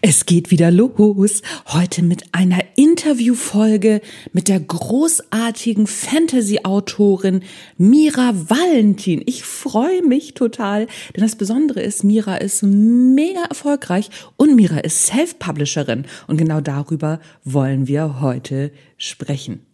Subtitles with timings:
[0.00, 1.42] Es geht wieder los.
[1.66, 4.00] Heute mit einer Interviewfolge
[4.32, 7.42] mit der großartigen Fantasy-Autorin
[7.78, 9.22] Mira Valentin.
[9.26, 15.06] Ich freue mich total, denn das Besondere ist, Mira ist mega erfolgreich und Mira ist
[15.06, 16.04] Self-Publisherin.
[16.28, 19.67] Und genau darüber wollen wir heute sprechen.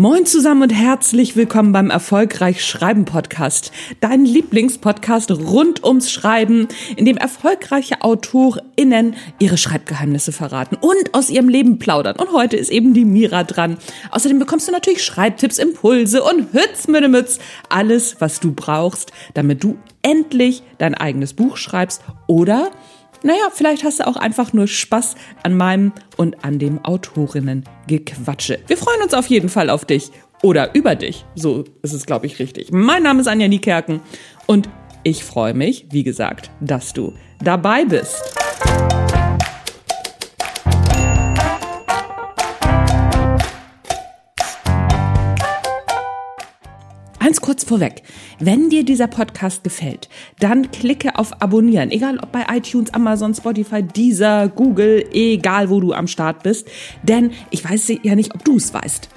[0.00, 7.04] Moin zusammen und herzlich willkommen beim Erfolgreich Schreiben Podcast, dein Lieblingspodcast rund ums Schreiben, in
[7.04, 12.14] dem erfolgreiche AutorInnen ihre Schreibgeheimnisse verraten und aus ihrem Leben plaudern.
[12.14, 13.76] Und heute ist eben die Mira dran.
[14.12, 17.40] Außerdem bekommst du natürlich Schreibtipps, Impulse und Hützmüdemütz.
[17.68, 22.70] Alles, was du brauchst, damit du endlich dein eigenes Buch schreibst oder
[23.22, 28.60] naja, vielleicht hast du auch einfach nur Spaß an meinem und an dem Autorinnen-Gequatsche.
[28.66, 30.10] Wir freuen uns auf jeden Fall auf dich
[30.42, 31.24] oder über dich.
[31.34, 32.70] So ist es, glaube ich, richtig.
[32.70, 34.00] Mein Name ist Anja Niekerken
[34.46, 34.68] und
[35.02, 38.22] ich freue mich, wie gesagt, dass du dabei bist.
[47.28, 48.04] Eins kurz vorweg.
[48.38, 50.08] Wenn dir dieser Podcast gefällt,
[50.40, 51.90] dann klicke auf Abonnieren.
[51.90, 56.66] Egal ob bei iTunes, Amazon, Spotify, Deezer, Google, egal wo du am Start bist.
[57.02, 59.10] Denn ich weiß ja nicht, ob du es weißt.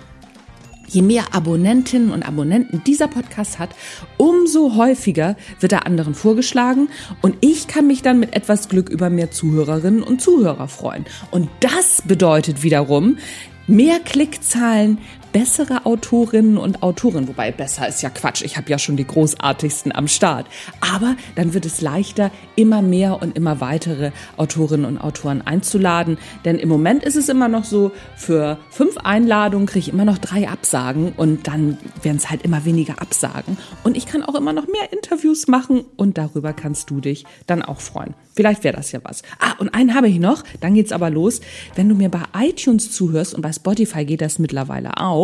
[0.90, 3.70] Je mehr Abonnentinnen und Abonnenten dieser Podcast hat,
[4.18, 6.90] umso häufiger wird er anderen vorgeschlagen
[7.22, 11.06] und ich kann mich dann mit etwas Glück über mehr Zuhörerinnen und Zuhörer freuen.
[11.31, 13.20] Und das bedeutet wiederum,
[13.68, 14.98] mehr Klickzahlen,
[15.32, 19.94] bessere Autorinnen und Autoren, wobei besser ist ja Quatsch, ich habe ja schon die großartigsten
[19.94, 20.48] am Start.
[20.82, 26.18] Aber dann wird es leichter, immer mehr und immer weitere Autorinnen und Autoren einzuladen.
[26.46, 30.18] Denn im Moment ist es immer noch so, für fünf Einladungen kriege ich immer noch
[30.18, 33.58] drei Absagen und dann werden es halt immer weniger Absagen.
[33.84, 37.62] Und ich kann auch immer noch mehr Interviews machen und darüber kannst du dich dann
[37.62, 38.13] auch freuen.
[38.34, 39.24] Vielleicht wäre das ja was.
[39.40, 41.42] Ah, und einen habe ich noch, dann geht's aber los.
[41.75, 45.21] Wenn du mir bei iTunes zuhörst und bei Spotify geht das mittlerweile auch,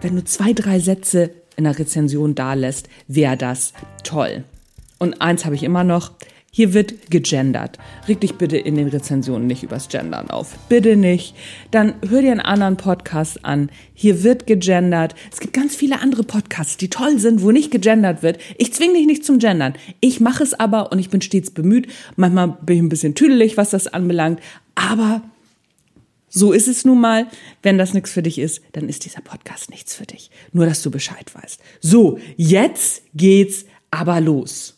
[0.00, 3.72] wenn du zwei, drei Sätze in der Rezension da lässt, wäre das
[4.04, 4.44] toll.
[4.98, 6.12] Und eins habe ich immer noch,
[6.56, 7.76] hier wird gegendert.
[8.08, 10.56] Reg dich bitte in den Rezensionen nicht übers Gendern auf.
[10.70, 11.34] Bitte nicht.
[11.70, 13.68] Dann hör dir einen anderen Podcast an.
[13.92, 15.14] Hier wird gegendert.
[15.30, 18.38] Es gibt ganz viele andere Podcasts, die toll sind, wo nicht gegendert wird.
[18.56, 19.74] Ich zwinge dich nicht zum Gendern.
[20.00, 21.88] Ich mache es aber und ich bin stets bemüht.
[22.16, 24.40] Manchmal bin ich ein bisschen tüdelig, was das anbelangt.
[24.74, 25.20] Aber
[26.36, 27.28] so ist es nun mal.
[27.62, 30.30] Wenn das nichts für dich ist, dann ist dieser Podcast nichts für dich.
[30.52, 31.58] Nur, dass du Bescheid weißt.
[31.80, 34.75] So, jetzt geht's aber los.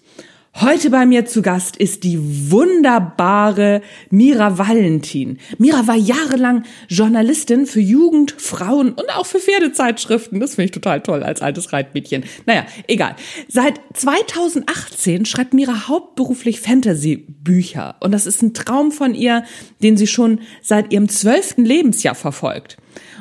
[0.54, 5.38] Heute bei mir zu Gast ist die wunderbare Mira Valentin.
[5.59, 10.41] Mira war jahrelang Journalistin für Jugend, Frauen und auch für Pferdezeitschriften.
[10.41, 12.25] Das finde ich total toll als altes Reitmädchen.
[12.47, 13.14] Naja, egal.
[13.47, 17.97] Seit 2018 schreibt Mira hauptberuflich Fantasy-Bücher.
[18.00, 19.44] Und das ist ein Traum von ihr,
[19.82, 22.78] den sie schon seit ihrem zwölften Lebensjahr verfolgt.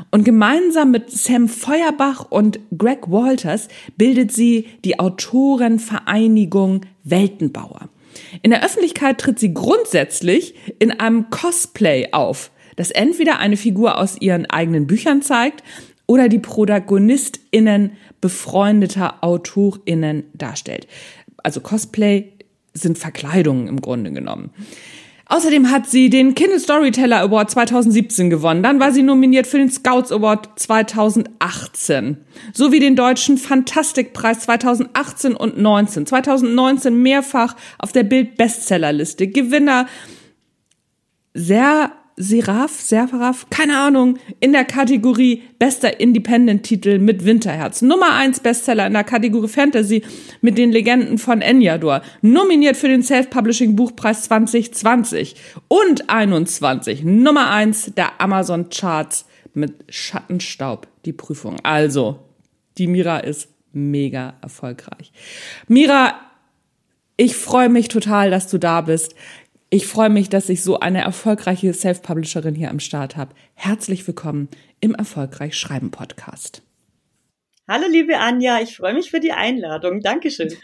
[0.09, 3.67] Und gemeinsam mit Sam Feuerbach und Greg Walters
[3.97, 7.89] bildet sie die Autorenvereinigung Weltenbauer.
[8.41, 14.19] In der Öffentlichkeit tritt sie grundsätzlich in einem Cosplay auf, das entweder eine Figur aus
[14.19, 15.63] ihren eigenen Büchern zeigt
[16.05, 17.91] oder die ProtagonistInnen
[18.21, 20.87] befreundeter AutorInnen darstellt.
[21.43, 22.33] Also Cosplay
[22.73, 24.51] sind Verkleidungen im Grunde genommen.
[25.29, 28.63] Außerdem hat sie den Kindle Storyteller Award 2017 gewonnen.
[28.63, 32.17] Dann war sie nominiert für den Scouts Award 2018
[32.53, 36.05] sowie den deutschen Fantastikpreis 2018 und 19.
[36.05, 39.27] 2019 mehrfach auf der Bild Bestsellerliste.
[39.27, 39.87] Gewinner
[41.33, 47.83] sehr Seraph, Seraph, keine Ahnung, in der Kategorie bester Independent-Titel mit Winterherz.
[47.83, 50.03] Nummer eins Bestseller in der Kategorie Fantasy
[50.41, 52.01] mit den Legenden von Enyador.
[52.23, 55.35] Nominiert für den Self-Publishing-Buchpreis 2020
[55.67, 57.03] und 21.
[57.03, 61.57] Nummer eins der Amazon-Charts mit Schattenstaub, die Prüfung.
[61.61, 62.19] Also,
[62.79, 65.11] die Mira ist mega erfolgreich.
[65.67, 66.15] Mira,
[67.19, 69.15] ich freue mich total, dass du da bist.
[69.69, 73.35] Ich freue mich, dass ich so eine erfolgreiche Self-Publisherin hier am Start habe.
[73.53, 74.47] Herzlich willkommen
[74.79, 76.61] im Erfolgreich Schreiben Podcast.
[77.67, 80.01] Hallo liebe Anja, ich freue mich für die Einladung.
[80.01, 80.53] Dankeschön.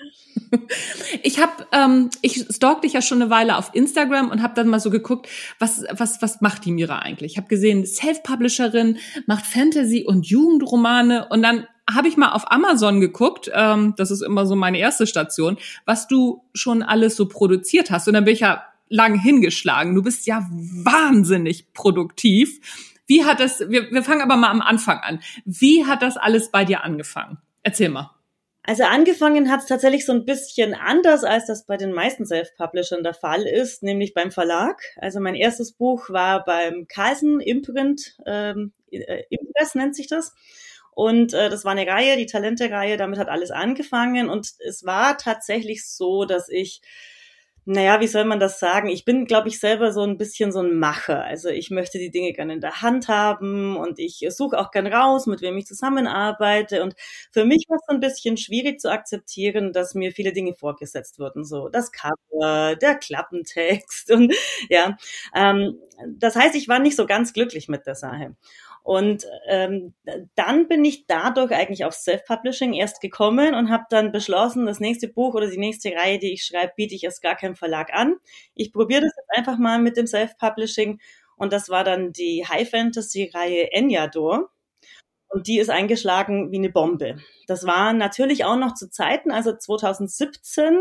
[1.24, 4.68] Ich habe, ähm, ich stalk dich ja schon eine Weile auf Instagram und habe dann
[4.68, 5.28] mal so geguckt,
[5.58, 7.32] was was was macht die Mira eigentlich?
[7.32, 13.02] Ich habe gesehen, Self-Publisherin macht Fantasy und Jugendromane und dann habe ich mal auf Amazon
[13.02, 17.90] geguckt, ähm, das ist immer so meine erste Station, was du schon alles so produziert
[17.90, 18.08] hast.
[18.08, 19.96] Und dann bin ich ja lang hingeschlagen.
[19.96, 22.60] Du bist ja wahnsinnig produktiv.
[23.08, 25.20] Wie hat das, wir, wir fangen aber mal am Anfang an.
[25.46, 27.40] Wie hat das alles bei dir angefangen?
[27.64, 28.12] Erzähl mal.
[28.66, 33.04] Also angefangen hat es tatsächlich so ein bisschen anders, als das bei den meisten Self-Publishern
[33.04, 34.82] der Fall ist, nämlich beim Verlag.
[34.98, 40.34] Also mein erstes Buch war beim Carlsen Imprint, ähm, äh, Impress nennt sich das.
[40.92, 44.30] Und äh, das war eine Reihe, die Talente-Reihe, damit hat alles angefangen.
[44.30, 46.82] Und es war tatsächlich so, dass ich
[47.66, 48.90] naja, wie soll man das sagen?
[48.90, 51.24] Ich bin, glaube ich, selber so ein bisschen so ein Macher.
[51.24, 54.88] Also ich möchte die Dinge gerne in der Hand haben und ich suche auch gern
[54.88, 56.84] raus, mit wem ich zusammenarbeite.
[56.84, 56.96] Und
[57.32, 61.20] für mich war es so ein bisschen schwierig zu akzeptieren, dass mir viele Dinge vorgesetzt
[61.20, 61.46] wurden.
[61.46, 64.34] So das Cover, der Klappentext und
[64.70, 64.98] ja.
[65.36, 65.80] Ähm,
[66.18, 68.36] das heißt, ich war nicht so ganz glücklich mit der Sache.
[68.84, 69.94] Und ähm,
[70.36, 75.08] dann bin ich dadurch eigentlich auf Self-Publishing erst gekommen und habe dann beschlossen, das nächste
[75.08, 78.16] Buch oder die nächste Reihe, die ich schreibe, biete ich erst gar keinem Verlag an.
[78.56, 81.00] Ich probiere das jetzt einfach mal mit dem Self-Publishing
[81.38, 84.50] und das war dann die High-Fantasy-Reihe Enyador.
[85.34, 87.18] Und die ist eingeschlagen wie eine Bombe.
[87.48, 90.78] Das war natürlich auch noch zu Zeiten, also 2017,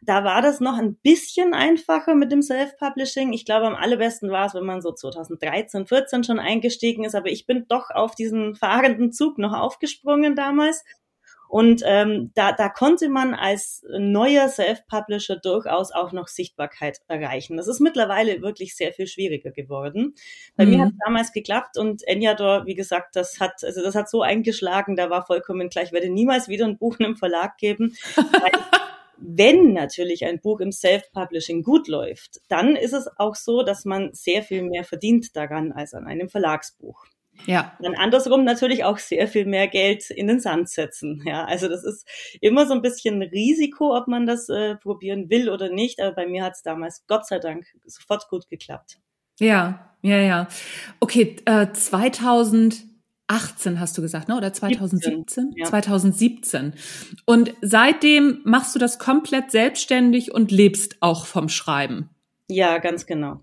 [0.00, 3.32] da war das noch ein bisschen einfacher mit dem Self-Publishing.
[3.32, 7.30] Ich glaube, am allerbesten war es, wenn man so 2013, 14 schon eingestiegen ist, aber
[7.30, 10.84] ich bin doch auf diesen fahrenden Zug noch aufgesprungen damals
[11.50, 17.56] und ähm, da, da konnte man als neuer Self-Publisher durchaus auch noch Sichtbarkeit erreichen.
[17.56, 20.14] Das ist mittlerweile wirklich sehr viel schwieriger geworden.
[20.54, 20.70] Bei mhm.
[20.70, 24.22] mir hat es damals geklappt und Enyador, wie gesagt, das hat, also das hat so
[24.22, 27.96] eingeschlagen, da war vollkommen klar, ich werde niemals wieder ein Buch in einem Verlag geben.
[29.18, 34.10] wenn natürlich ein Buch im Self-Publishing gut läuft, dann ist es auch so, dass man
[34.12, 37.06] sehr viel mehr verdient daran als an einem Verlagsbuch.
[37.46, 37.76] Ja.
[37.80, 41.22] Dann andersrum natürlich auch sehr viel mehr Geld in den Sand setzen.
[41.26, 42.06] Ja, also das ist
[42.40, 46.00] immer so ein bisschen Risiko, ob man das äh, probieren will oder nicht.
[46.00, 48.98] Aber bei mir hat es damals Gott sei Dank sofort gut geklappt.
[49.38, 50.48] Ja, ja, ja.
[51.00, 54.36] Okay, äh, 2018 hast du gesagt, ne?
[54.36, 55.26] Oder 2017?
[55.26, 55.66] 17, ja.
[55.66, 56.74] 2017.
[57.24, 62.10] Und seitdem machst du das komplett selbstständig und lebst auch vom Schreiben.
[62.48, 63.40] Ja, ganz genau.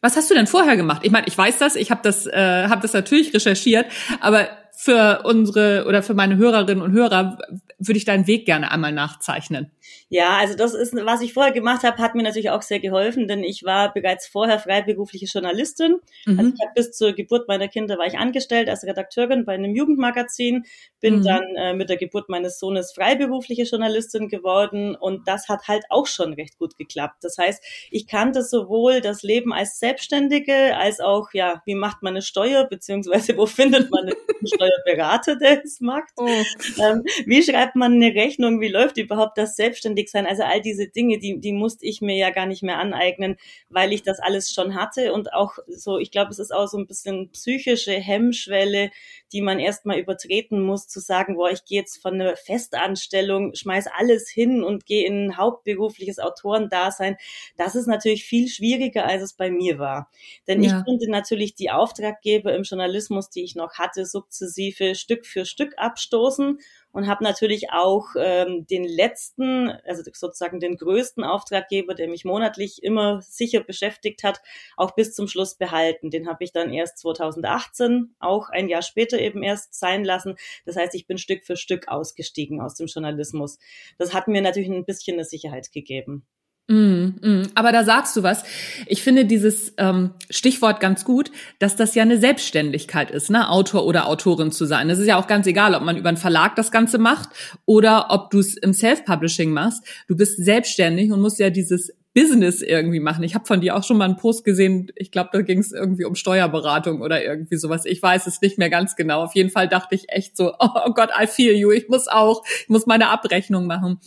[0.00, 1.02] Was hast du denn vorher gemacht?
[1.04, 3.86] Ich meine, ich weiß das, ich habe das, äh, hab das natürlich recherchiert,
[4.20, 7.38] aber für unsere oder für meine Hörerinnen und Hörer
[7.80, 9.70] würde ich deinen Weg gerne einmal nachzeichnen.
[10.08, 13.26] Ja, also das ist, was ich vorher gemacht habe, hat mir natürlich auch sehr geholfen,
[13.26, 15.96] denn ich war bereits vorher freiberufliche Journalistin.
[16.26, 16.38] Mhm.
[16.38, 19.74] Also ich habe bis zur Geburt meiner Kinder war ich angestellt als Redakteurin bei einem
[19.74, 20.64] Jugendmagazin,
[21.00, 21.24] bin mhm.
[21.24, 26.06] dann äh, mit der Geburt meines Sohnes freiberufliche Journalistin geworden und das hat halt auch
[26.06, 27.22] schon recht gut geklappt.
[27.22, 32.14] Das heißt, ich kannte sowohl das Leben als Selbstständige als auch, ja, wie macht man
[32.14, 36.12] eine Steuer, beziehungsweise wo findet man einen Steuerberater, der es macht?
[36.16, 36.26] Oh.
[36.26, 38.60] Ähm, wie schreibt man eine Rechnung?
[38.60, 40.26] Wie läuft überhaupt das selbstständig sein.
[40.26, 43.36] Also all diese Dinge, die, die musste ich mir ja gar nicht mehr aneignen,
[43.68, 45.12] weil ich das alles schon hatte.
[45.12, 48.90] Und auch so, ich glaube, es ist auch so ein bisschen psychische Hemmschwelle,
[49.32, 53.86] die man erstmal übertreten muss, zu sagen, boah, ich gehe jetzt von einer Festanstellung, schmeiß
[53.96, 57.16] alles hin und gehe in ein hauptberufliches Autorendasein.
[57.56, 60.10] Das ist natürlich viel schwieriger, als es bei mir war.
[60.46, 60.78] Denn ja.
[60.78, 65.74] ich konnte natürlich die Auftraggeber im Journalismus, die ich noch hatte, sukzessive Stück für Stück
[65.76, 66.58] abstoßen
[66.92, 72.82] und habe natürlich auch ähm, den letzten, also sozusagen den größten Auftraggeber, der mich monatlich
[72.82, 74.40] immer sicher beschäftigt hat,
[74.76, 76.10] auch bis zum Schluss behalten.
[76.10, 80.36] Den habe ich dann erst 2018, auch ein Jahr später eben erst sein lassen.
[80.64, 83.58] Das heißt, ich bin Stück für Stück ausgestiegen aus dem Journalismus.
[83.98, 86.26] Das hat mir natürlich ein bisschen eine Sicherheit gegeben.
[86.70, 87.42] Mm, mm.
[87.56, 88.44] Aber da sagst du was.
[88.86, 93.50] Ich finde dieses ähm, Stichwort ganz gut, dass das ja eine Selbstständigkeit ist, ne?
[93.50, 94.88] Autor oder Autorin zu sein.
[94.88, 97.30] Es ist ja auch ganz egal, ob man über einen Verlag das Ganze macht
[97.66, 99.84] oder ob du es im Self-Publishing machst.
[100.06, 103.24] Du bist selbstständig und musst ja dieses Business irgendwie machen.
[103.24, 105.72] Ich habe von dir auch schon mal einen Post gesehen, ich glaube, da ging es
[105.72, 107.84] irgendwie um Steuerberatung oder irgendwie sowas.
[107.84, 109.24] Ich weiß es nicht mehr ganz genau.
[109.24, 111.72] Auf jeden Fall dachte ich echt so, oh Gott, I feel you.
[111.72, 113.98] Ich muss auch, ich muss meine Abrechnung machen.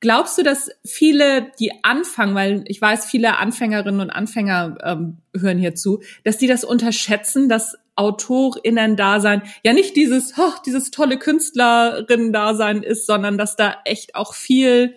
[0.00, 5.58] Glaubst du, dass viele, die anfangen, weil ich weiß, viele Anfängerinnen und Anfänger ähm, hören
[5.58, 12.82] hier zu, dass die das unterschätzen, dass AutorInnen-Dasein ja nicht dieses, oh, dieses tolle Künstlerinnen-Dasein
[12.82, 14.96] ist, sondern dass da echt auch viel,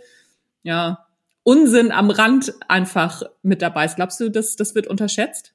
[0.64, 1.06] ja,
[1.44, 3.98] Unsinn am Rand einfach mit dabei ist.
[3.98, 5.53] Glaubst du, dass das wird unterschätzt?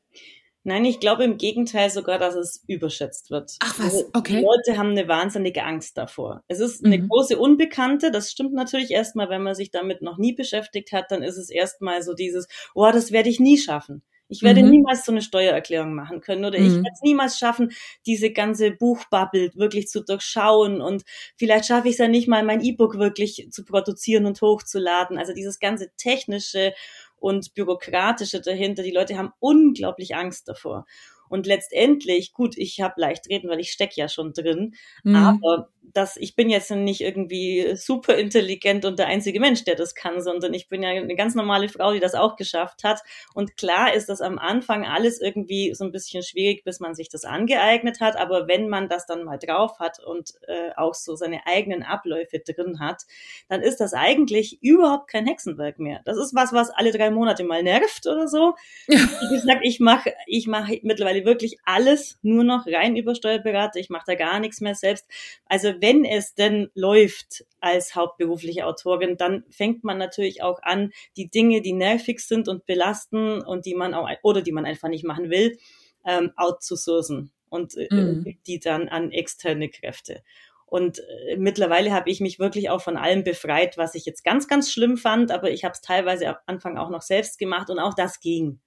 [0.65, 3.53] Nein, ich glaube im Gegenteil sogar, dass es überschätzt wird.
[3.61, 4.37] Ach was, also, okay.
[4.37, 6.43] Die Leute haben eine wahnsinnige Angst davor.
[6.49, 7.09] Es ist eine mhm.
[7.09, 11.23] große Unbekannte, das stimmt natürlich erstmal, wenn man sich damit noch nie beschäftigt hat, dann
[11.23, 14.03] ist es erstmal so dieses, oh, das werde ich nie schaffen.
[14.29, 14.71] Ich werde mhm.
[14.71, 16.67] niemals so eine Steuererklärung machen können oder mhm.
[16.67, 17.73] ich werde es niemals schaffen,
[18.07, 21.05] diese ganze Buchbubble wirklich zu durchschauen und
[21.37, 25.19] vielleicht schaffe ich es ja nicht mal, mein E-Book wirklich zu produzieren und hochzuladen.
[25.19, 26.75] Also dieses ganze technische
[27.21, 28.83] und bürokratische dahinter.
[28.83, 30.87] Die Leute haben unglaublich Angst davor.
[31.29, 35.17] Und letztendlich, gut, ich habe leicht reden, weil ich steck ja schon drin, mhm.
[35.17, 39.95] aber dass ich bin jetzt nicht irgendwie super intelligent und der einzige Mensch, der das
[39.95, 43.01] kann, sondern ich bin ja eine ganz normale Frau, die das auch geschafft hat.
[43.35, 47.09] Und klar ist das am Anfang alles irgendwie so ein bisschen schwierig, bis man sich
[47.09, 48.17] das angeeignet hat.
[48.17, 52.39] Aber wenn man das dann mal drauf hat und äh, auch so seine eigenen Abläufe
[52.39, 53.03] drin hat,
[53.49, 56.01] dann ist das eigentlich überhaupt kein Hexenwerk mehr.
[56.05, 58.55] Das ist was, was alle drei Monate mal nervt oder so.
[58.87, 63.79] Wie gesagt, ich mache ich mache mittlerweile wirklich alles nur noch rein über Steuerberater.
[63.79, 65.07] Ich mache da gar nichts mehr selbst.
[65.47, 71.29] Also wenn es denn läuft als hauptberufliche Autorin, dann fängt man natürlich auch an, die
[71.29, 75.05] Dinge, die nervig sind und belasten und die man auch, oder die man einfach nicht
[75.05, 75.59] machen will,
[76.07, 78.39] ähm, outzusourcen und äh, mhm.
[78.47, 80.23] die dann an externe Kräfte.
[80.67, 84.49] Und äh, mittlerweile habe ich mich wirklich auch von allem befreit, was ich jetzt ganz,
[84.49, 87.79] ganz schlimm fand, aber ich habe es teilweise am Anfang auch noch selbst gemacht und
[87.79, 88.61] auch das ging.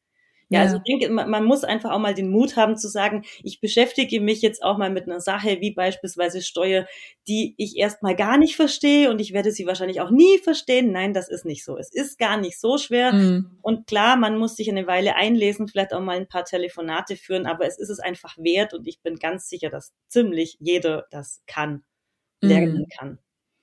[0.51, 3.24] Ja, ja, also ich denke, man, muss einfach auch mal den Mut haben zu sagen,
[3.41, 6.86] ich beschäftige mich jetzt auch mal mit einer Sache wie beispielsweise Steuer,
[7.25, 10.91] die ich erstmal gar nicht verstehe und ich werde sie wahrscheinlich auch nie verstehen.
[10.91, 11.77] Nein, das ist nicht so.
[11.77, 13.13] Es ist gar nicht so schwer.
[13.13, 13.60] Mhm.
[13.62, 17.46] Und klar, man muss sich eine Weile einlesen, vielleicht auch mal ein paar Telefonate führen,
[17.46, 21.41] aber es ist es einfach wert und ich bin ganz sicher, dass ziemlich jeder das
[21.48, 21.86] kann,
[22.41, 22.88] lernen mhm.
[22.98, 23.20] kann.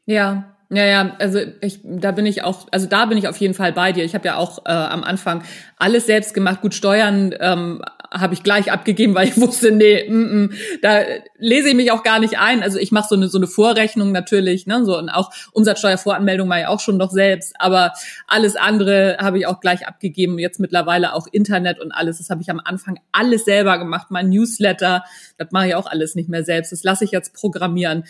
[0.08, 3.52] Ja, ja, ja, also ich, da bin ich auch, also da bin ich auf jeden
[3.52, 4.04] Fall bei dir.
[4.04, 5.42] Ich habe ja auch äh, am Anfang
[5.76, 6.62] alles selbst gemacht.
[6.62, 11.00] Gut, Steuern ähm, habe ich gleich abgegeben, weil ich wusste, nee, mm, mm, da
[11.36, 12.62] lese ich mich auch gar nicht ein.
[12.62, 16.60] Also ich mache so eine so eine Vorrechnung natürlich, ne, so und auch Umsatzsteuervoranmeldung mache
[16.60, 17.92] ich auch schon noch selbst, aber
[18.26, 20.38] alles andere habe ich auch gleich abgegeben.
[20.38, 22.16] Jetzt mittlerweile auch Internet und alles.
[22.16, 24.06] Das habe ich am Anfang alles selber gemacht.
[24.08, 25.04] Mein Newsletter,
[25.36, 26.72] das mache ich auch alles nicht mehr selbst.
[26.72, 28.04] Das lasse ich jetzt programmieren.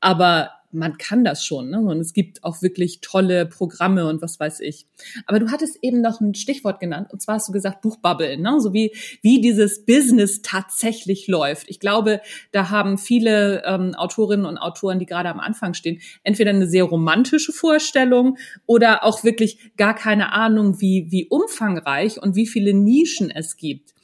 [0.00, 1.70] Aber man kann das schon.
[1.70, 1.80] Ne?
[1.80, 4.86] Und es gibt auch wirklich tolle Programme und was weiß ich.
[5.26, 8.60] Aber du hattest eben noch ein Stichwort genannt, und zwar hast du gesagt Buchbubble, ne?
[8.60, 11.68] so wie, wie dieses Business tatsächlich läuft.
[11.70, 12.20] Ich glaube,
[12.52, 16.84] da haben viele ähm, Autorinnen und Autoren, die gerade am Anfang stehen, entweder eine sehr
[16.84, 23.30] romantische Vorstellung oder auch wirklich gar keine Ahnung, wie, wie umfangreich und wie viele Nischen
[23.30, 23.94] es gibt.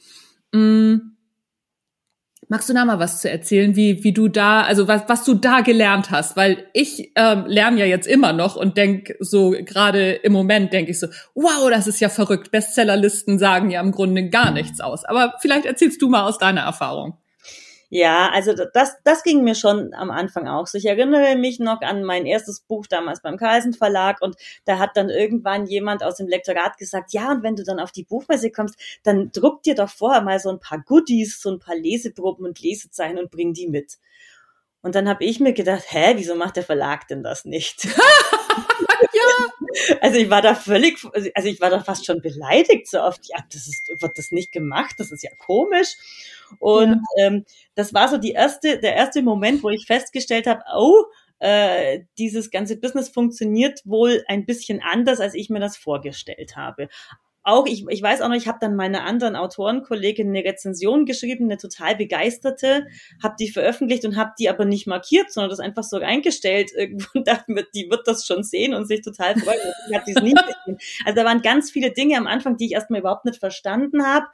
[0.51, 1.14] Mm
[2.47, 5.33] Magst du da mal was zu erzählen, wie, wie du da, also was, was du
[5.33, 6.37] da gelernt hast?
[6.37, 10.91] Weil ich ähm, lerne ja jetzt immer noch und denk so, gerade im Moment denke
[10.91, 12.51] ich so, wow, das ist ja verrückt.
[12.51, 15.05] Bestsellerlisten sagen ja im Grunde gar nichts aus.
[15.05, 17.17] Aber vielleicht erzählst du mal aus deiner Erfahrung.
[17.89, 20.77] Ja, also das, das ging mir schon am Anfang auch so.
[20.77, 24.97] Ich erinnere mich noch an mein erstes Buch damals beim Carlsen Verlag und da hat
[24.97, 28.51] dann irgendwann jemand aus dem Lektorat gesagt, ja, und wenn du dann auf die Buchmesse
[28.51, 32.45] kommst, dann druck dir doch vorher mal so ein paar Goodies, so ein paar Leseproben
[32.45, 33.97] und Lesezeichen und bring die mit.
[34.81, 37.87] Und dann habe ich mir gedacht, hä, wieso macht der Verlag denn das nicht?
[39.15, 39.97] ja.
[40.01, 40.99] Also ich war da völlig,
[41.33, 43.21] also ich war da fast schon beleidigt so oft.
[43.27, 45.95] Ja, das ist, wird das nicht gemacht, das ist ja komisch.
[46.59, 47.27] Und ja.
[47.27, 47.45] ähm,
[47.75, 51.03] das war so die erste, der erste Moment, wo ich festgestellt habe, oh,
[51.39, 56.87] äh, dieses ganze Business funktioniert wohl ein bisschen anders, als ich mir das vorgestellt habe
[57.45, 61.45] auch, ich, ich weiß auch noch, ich habe dann meiner anderen Autorenkollegin eine Rezension geschrieben,
[61.45, 62.87] eine total begeisterte,
[63.21, 67.07] habe die veröffentlicht und habe die aber nicht markiert, sondern das einfach so reingestellt irgendwo
[67.13, 69.59] und dachte mir, die wird das schon sehen und sich total freuen.
[69.93, 70.79] hat nie gesehen.
[71.05, 74.25] Also da waren ganz viele Dinge am Anfang, die ich erstmal überhaupt nicht verstanden habe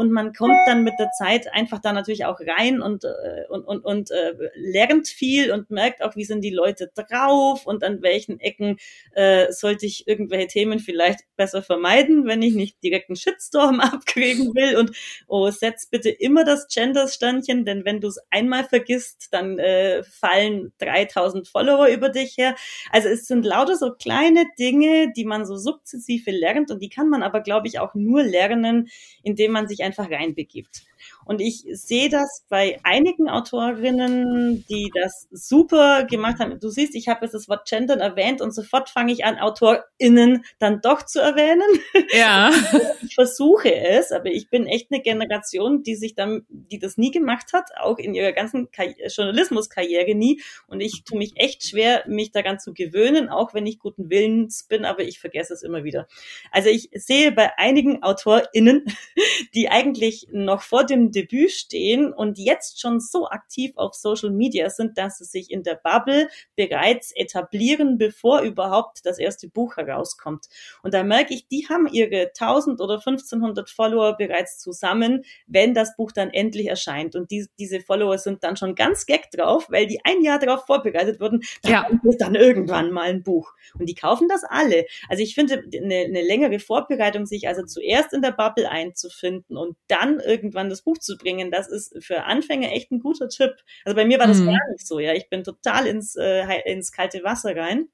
[0.00, 3.64] und man kommt dann mit der Zeit einfach da natürlich auch rein und, äh, und,
[3.64, 8.00] und, und äh, lernt viel und merkt auch, wie sind die Leute drauf und an
[8.00, 8.78] welchen Ecken
[9.12, 14.54] äh, sollte ich irgendwelche Themen vielleicht besser vermeiden, wenn ich nicht direkt einen Shitstorm abkriegen
[14.54, 14.92] will und
[15.26, 20.72] oh, setz bitte immer das Gender-Standchen, denn wenn du es einmal vergisst, dann äh, fallen
[20.78, 22.54] 3000 Follower über dich her.
[22.90, 27.10] Also es sind lauter so kleine Dinge, die man so sukzessive lernt und die kann
[27.10, 28.88] man aber, glaube ich, auch nur lernen,
[29.22, 30.82] indem man sich sich einfach reinbegibt.
[31.24, 36.58] Und ich sehe das bei einigen Autorinnen, die das super gemacht haben.
[36.60, 40.44] Du siehst, ich habe jetzt das Wort Gendern erwähnt und sofort fange ich an, AutorInnen
[40.58, 41.68] dann doch zu erwähnen.
[42.12, 42.50] Ja.
[43.02, 47.10] Ich versuche es, aber ich bin echt eine Generation, die sich dann, die das nie
[47.10, 48.68] gemacht hat, auch in ihrer ganzen
[49.08, 50.40] Journalismuskarriere nie.
[50.68, 54.64] Und ich tue mich echt schwer, mich daran zu gewöhnen, auch wenn ich guten Willens
[54.68, 56.06] bin, aber ich vergesse es immer wieder.
[56.50, 58.84] Also ich sehe bei einigen AutorInnen,
[59.54, 64.68] die eigentlich noch vor dem Debüt stehen und jetzt schon so aktiv auf Social Media
[64.70, 70.46] sind, dass sie sich in der Bubble bereits etablieren, bevor überhaupt das erste Buch herauskommt.
[70.82, 75.96] Und da merke ich, die haben ihre 1000 oder 1500 Follower bereits zusammen, wenn das
[75.96, 77.16] Buch dann endlich erscheint.
[77.16, 80.66] Und die, diese Follower sind dann schon ganz gag drauf, weil die ein Jahr darauf
[80.66, 81.88] vorbereitet wurden, ja.
[82.18, 83.52] dann irgendwann mal ein Buch.
[83.78, 84.86] Und die kaufen das alle.
[85.08, 89.76] Also ich finde, eine, eine längere Vorbereitung, sich also zuerst in der Bubble einzufinden und
[89.88, 93.52] dann irgendwann das Buch zu bringen, das ist für Anfänger echt ein guter Tipp.
[93.84, 94.46] Also bei mir war das mhm.
[94.46, 95.12] gar nicht so, ja.
[95.14, 97.88] Ich bin total ins, äh, ins kalte Wasser rein.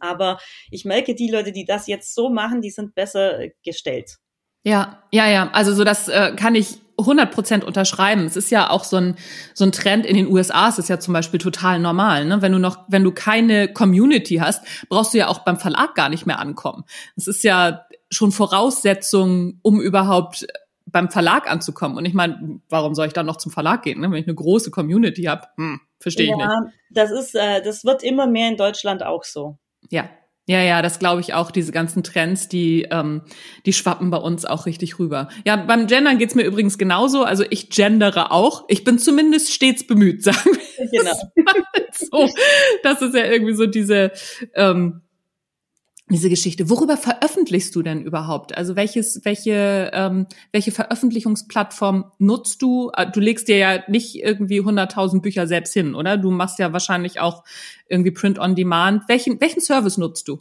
[0.00, 0.38] Aber
[0.70, 4.18] ich merke, die Leute, die das jetzt so machen, die sind besser gestellt.
[4.64, 5.50] Ja, ja, ja.
[5.52, 8.26] Also so das äh, kann ich 100 Prozent unterschreiben.
[8.26, 9.16] Es ist ja auch so ein,
[9.54, 10.68] so ein Trend in den USA.
[10.68, 12.24] Es ist ja zum Beispiel total normal.
[12.24, 12.42] Ne?
[12.42, 16.08] Wenn du noch, wenn du keine Community hast, brauchst du ja auch beim Verlag gar
[16.08, 16.84] nicht mehr ankommen.
[17.16, 20.46] Es ist ja schon Voraussetzung, um überhaupt
[20.90, 21.96] beim Verlag anzukommen.
[21.96, 24.10] Und ich meine, warum soll ich dann noch zum Verlag gehen, ne?
[24.10, 25.46] wenn ich eine große Community habe?
[25.56, 26.74] Hm, verstehe ich ja, nicht.
[26.90, 29.58] Das ist, äh, das wird immer mehr in Deutschland auch so.
[29.90, 30.08] Ja,
[30.48, 31.50] ja, ja, das glaube ich auch.
[31.50, 33.20] Diese ganzen Trends, die, ähm,
[33.66, 35.28] die schwappen bei uns auch richtig rüber.
[35.44, 37.22] Ja, beim Gendern geht's mir übrigens genauso.
[37.22, 38.64] Also ich gendere auch.
[38.68, 40.88] Ich bin zumindest stets bemüht, sagen wir.
[40.90, 41.12] Genau.
[41.92, 42.32] so,
[42.82, 44.10] das ist ja irgendwie so diese,
[44.54, 45.02] ähm,
[46.10, 46.70] diese Geschichte.
[46.70, 48.56] Worüber veröffentlichst du denn überhaupt?
[48.56, 52.90] Also welches, welche, ähm, welche Veröffentlichungsplattform nutzt du?
[52.96, 56.16] Äh, du legst dir ja nicht irgendwie 100.000 Bücher selbst hin, oder?
[56.16, 57.44] Du machst ja wahrscheinlich auch
[57.88, 59.08] irgendwie Print on Demand.
[59.08, 60.40] Welchen, welchen Service nutzt du?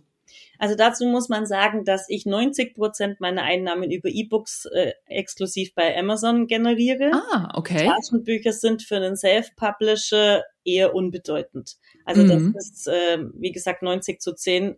[0.60, 5.76] Also dazu muss man sagen, dass ich 90 Prozent meiner Einnahmen über E-Books äh, exklusiv
[5.76, 7.12] bei Amazon generiere.
[7.14, 7.86] Ah, okay.
[7.86, 11.78] Taschenbücher sind für einen Self-Publisher eher unbedeutend.
[12.06, 12.54] Also mhm.
[12.54, 14.78] das ist, äh, wie gesagt, 90 zu 10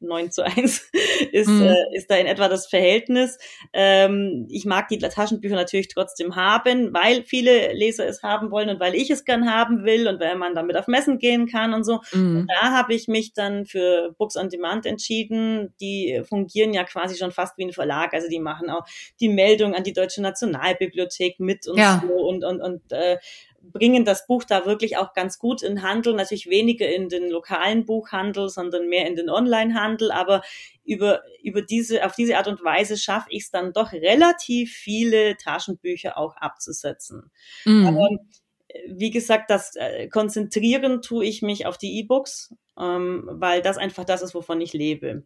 [0.00, 0.90] 9 zu 1
[1.32, 1.62] ist, mhm.
[1.62, 3.38] äh, ist da in etwa das Verhältnis.
[3.72, 8.80] Ähm, ich mag die Taschenbücher natürlich trotzdem haben, weil viele Leser es haben wollen und
[8.80, 11.84] weil ich es gern haben will und weil man damit auf Messen gehen kann und
[11.84, 12.00] so.
[12.12, 12.40] Mhm.
[12.40, 15.74] Und da habe ich mich dann für Books on Demand entschieden.
[15.80, 18.14] Die fungieren ja quasi schon fast wie ein Verlag.
[18.14, 18.84] Also die machen auch
[19.20, 22.02] die Meldung an die Deutsche Nationalbibliothek mit und ja.
[22.06, 23.18] so und, und, und äh,
[23.72, 27.84] bringen das Buch da wirklich auch ganz gut in Handel, natürlich weniger in den lokalen
[27.84, 30.42] Buchhandel, sondern mehr in den Online-Handel, aber
[30.84, 35.36] über, über diese, auf diese Art und Weise schaffe ich es dann doch relativ viele
[35.36, 37.30] Taschenbücher auch abzusetzen.
[37.64, 37.86] Mhm.
[37.86, 38.08] Aber
[38.88, 44.04] wie gesagt, das äh, konzentrieren tue ich mich auf die E-Books, ähm, weil das einfach
[44.04, 45.24] das ist, wovon ich lebe.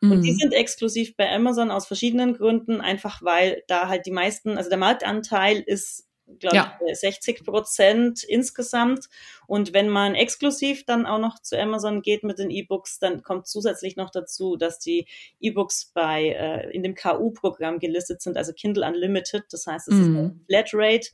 [0.00, 0.12] Mhm.
[0.12, 0.36] Und die mhm.
[0.36, 4.78] sind exklusiv bei Amazon aus verschiedenen Gründen, einfach weil da halt die meisten, also der
[4.78, 6.07] Marktanteil ist
[6.38, 6.78] glaube ja.
[6.86, 9.08] ich, 60 Prozent insgesamt.
[9.46, 13.46] Und wenn man exklusiv dann auch noch zu Amazon geht mit den E-Books, dann kommt
[13.46, 15.06] zusätzlich noch dazu, dass die
[15.40, 19.44] E-Books bei äh, in dem KU-Programm gelistet sind, also Kindle Unlimited.
[19.50, 20.02] Das heißt, es mhm.
[20.02, 21.08] ist eine Flatrate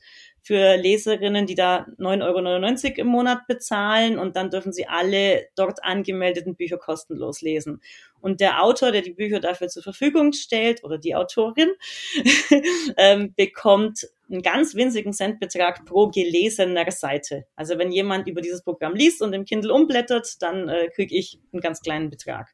[0.45, 5.83] für Leserinnen, die da 9,99 Euro im Monat bezahlen und dann dürfen sie alle dort
[5.83, 7.81] angemeldeten Bücher kostenlos lesen.
[8.21, 11.71] Und der Autor, der die Bücher dafür zur Verfügung stellt, oder die Autorin,
[12.97, 17.45] ähm, bekommt einen ganz winzigen Centbetrag pro gelesener Seite.
[17.55, 21.39] Also wenn jemand über dieses Programm liest und im Kindle umblättert, dann äh, kriege ich
[21.51, 22.53] einen ganz kleinen Betrag.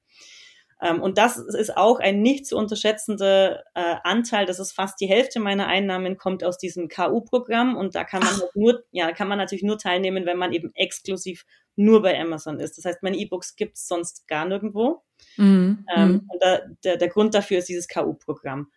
[0.81, 4.45] Ähm, und das ist auch ein nicht zu unterschätzender äh, Anteil.
[4.45, 7.77] Das ist fast die Hälfte meiner Einnahmen kommt aus diesem KU-Programm.
[7.77, 10.71] Und da kann man halt nur, ja, kann man natürlich nur teilnehmen, wenn man eben
[10.73, 12.77] exklusiv nur bei Amazon ist.
[12.77, 15.03] Das heißt, meine E-Books gibt es sonst gar nirgendwo.
[15.37, 15.85] Mhm.
[15.95, 16.27] Ähm, mhm.
[16.27, 18.71] und da, der, der Grund dafür ist dieses KU-Programm.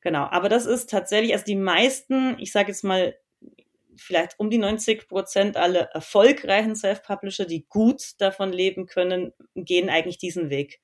[0.00, 0.26] Genau.
[0.30, 3.14] Aber das ist tatsächlich, also die meisten, ich sage jetzt mal,
[3.96, 10.18] vielleicht um die 90 Prozent aller erfolgreichen Self-Publisher, die gut davon leben können, gehen eigentlich
[10.18, 10.80] diesen Weg.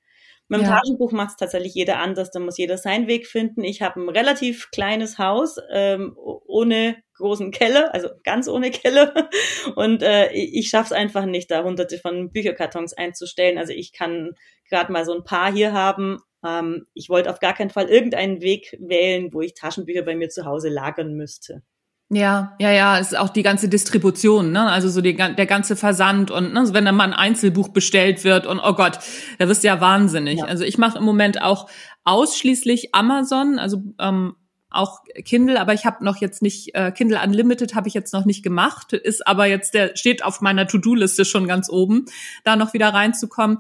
[0.48, 0.76] Mit dem ja.
[0.76, 3.64] Taschenbuch macht es tatsächlich jeder anders, da muss jeder seinen Weg finden.
[3.64, 9.29] Ich habe ein relativ kleines Haus ähm, ohne großen Keller, also ganz ohne Keller.
[9.74, 13.59] Und äh, ich schaffe es einfach nicht, da hunderte von Bücherkartons einzustellen.
[13.59, 14.35] Also ich kann
[14.68, 16.20] gerade mal so ein paar hier haben.
[16.46, 20.28] Ähm, ich wollte auf gar keinen Fall irgendeinen Weg wählen, wo ich Taschenbücher bei mir
[20.28, 21.62] zu Hause lagern müsste.
[22.09, 24.70] Ja, ja, ja, es ist auch die ganze Distribution, ne?
[24.70, 26.68] Also so die, der ganze Versand und ne?
[26.72, 29.00] wenn dann mal ein Einzelbuch bestellt wird und oh Gott,
[29.40, 30.38] da wirst du ja wahnsinnig.
[30.38, 30.44] Ja.
[30.44, 31.68] Also ich mache im Moment auch
[32.04, 34.37] ausschließlich Amazon, also ähm,
[34.70, 38.24] auch Kindle, aber ich habe noch jetzt nicht äh, Kindle Unlimited habe ich jetzt noch
[38.24, 42.04] nicht gemacht, ist aber jetzt der steht auf meiner To-Do-Liste schon ganz oben,
[42.44, 43.59] da noch wieder reinzukommen.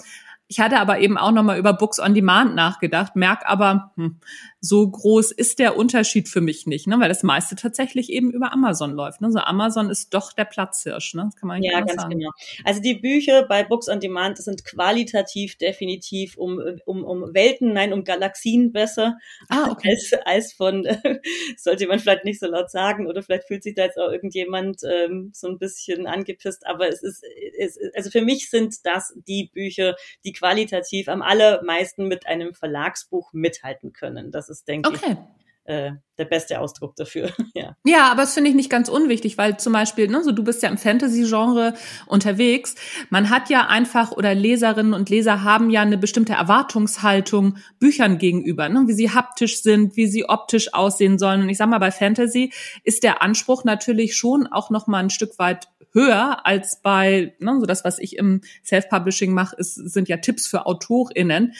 [0.48, 4.20] Ich hatte aber eben auch nochmal über Books on Demand nachgedacht, merk aber, hm,
[4.60, 6.98] so groß ist der Unterschied für mich nicht, ne?
[7.00, 9.20] weil das meiste tatsächlich eben über Amazon läuft.
[9.20, 9.30] Ne?
[9.30, 11.24] So Amazon ist doch der Platzhirsch, ne?
[11.24, 12.18] Das kann man ja, ganz sagen.
[12.18, 12.30] genau.
[12.64, 17.92] Also die Bücher bei Books on Demand sind qualitativ definitiv um, um, um Welten, nein,
[17.92, 19.16] um Galaxien besser
[19.48, 19.90] ah, okay.
[19.90, 20.86] als, als von,
[21.56, 24.80] sollte man vielleicht nicht so laut sagen, oder vielleicht fühlt sich da jetzt auch irgendjemand
[24.84, 27.24] ähm, so ein bisschen angepisst, aber es ist,
[27.58, 33.32] es, also für mich sind das die Bücher, die qualitativ am allermeisten mit einem Verlagsbuch
[33.32, 34.30] mithalten können.
[34.30, 35.12] Das ist, denke okay.
[35.12, 37.30] ich, äh, der beste Ausdruck dafür.
[37.54, 37.76] ja.
[37.84, 40.62] ja, aber das finde ich nicht ganz unwichtig, weil zum Beispiel, ne, so du bist
[40.62, 41.74] ja im Fantasy-Genre
[42.06, 42.74] unterwegs.
[43.10, 48.68] Man hat ja einfach oder Leserinnen und Leser haben ja eine bestimmte Erwartungshaltung Büchern gegenüber,
[48.68, 51.42] ne, wie sie haptisch sind, wie sie optisch aussehen sollen.
[51.42, 52.52] Und ich sag mal, bei Fantasy
[52.84, 57.56] ist der Anspruch natürlich schon auch noch mal ein Stück weit höher als bei, ne,
[57.58, 61.54] so das, was ich im Self-Publishing mache, sind ja Tipps für AutorInnen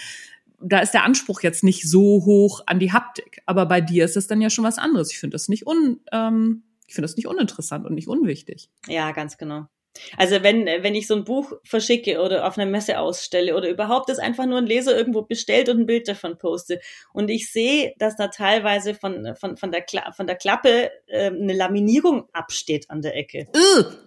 [0.61, 3.42] da ist der Anspruch jetzt nicht so hoch an die Haptik.
[3.47, 5.12] Aber bei dir ist es dann ja schon was anderes.
[5.12, 8.71] Ich finde das nicht un, ähm, ich finde das nicht uninteressant und nicht unwichtig.
[8.87, 9.66] Ja, ganz genau.
[10.16, 14.09] Also wenn, wenn ich so ein Buch verschicke oder auf einer Messe ausstelle oder überhaupt
[14.09, 16.80] das einfach nur ein Leser irgendwo bestellt und ein Bild davon poste
[17.12, 21.26] und ich sehe, dass da teilweise von, von, von, der, Kla von der Klappe äh,
[21.26, 23.46] eine Laminierung absteht an der Ecke.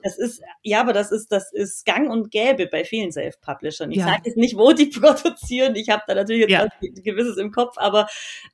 [0.04, 3.91] Das ist, ja, aber das ist, das ist gang und gäbe bei vielen Self-Publishern.
[3.91, 4.06] Ich ja.
[4.06, 5.75] sage jetzt nicht, wo die produzieren.
[5.75, 6.65] Ich habe da natürlich jetzt ja.
[6.65, 8.08] was gewisses im Kopf, aber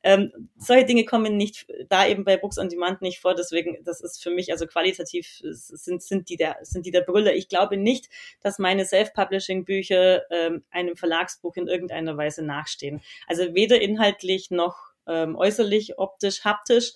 [0.03, 3.35] ähm, solche Dinge kommen nicht da eben bei Books on Demand nicht vor.
[3.35, 7.24] Deswegen, das ist für mich, also qualitativ sind, sind die der, sind die der Brüller
[7.25, 7.35] Brille.
[7.35, 8.09] Ich glaube nicht,
[8.41, 13.01] dass meine Self-Publishing-Bücher ähm, einem Verlagsbuch in irgendeiner Weise nachstehen.
[13.27, 16.93] Also weder inhaltlich noch ähm, äußerlich, optisch, haptisch.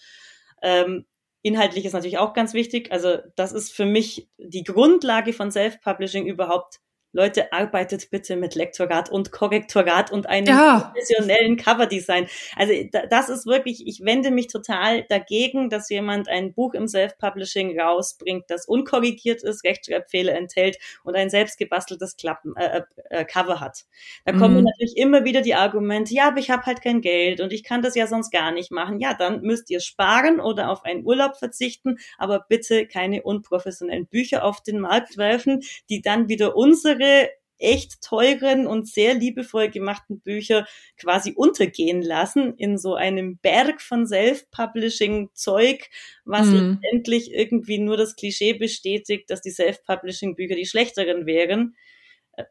[0.61, 1.05] Ähm,
[1.41, 2.91] inhaltlich ist natürlich auch ganz wichtig.
[2.91, 6.79] Also das ist für mich die Grundlage von Self-Publishing überhaupt
[7.11, 10.79] Leute, arbeitet bitte mit Lektorat und Korrektorat und einem ja.
[10.79, 12.27] professionellen Coverdesign.
[12.55, 12.73] Also
[13.09, 18.45] das ist wirklich, ich wende mich total dagegen, dass jemand ein Buch im Self-Publishing rausbringt,
[18.47, 23.85] das unkorrigiert ist, Rechtschreibfehler enthält und ein selbstgebasteltes Klappen, äh, äh, Cover hat.
[24.25, 24.39] Da mhm.
[24.39, 27.63] kommen natürlich immer wieder die Argumente, ja, aber ich habe halt kein Geld und ich
[27.63, 28.99] kann das ja sonst gar nicht machen.
[28.99, 34.43] Ja, dann müsst ihr sparen oder auf einen Urlaub verzichten, aber bitte keine unprofessionellen Bücher
[34.43, 37.29] auf den Markt werfen, die dann wieder unsere andere
[37.61, 40.65] echt teuren und sehr liebevoll gemachten Bücher
[40.97, 45.89] quasi untergehen lassen in so einem Berg von Self-Publishing-Zeug,
[46.23, 46.79] was mhm.
[46.81, 51.75] letztendlich irgendwie nur das Klischee bestätigt, dass die Self-Publishing-Bücher die schlechteren wären.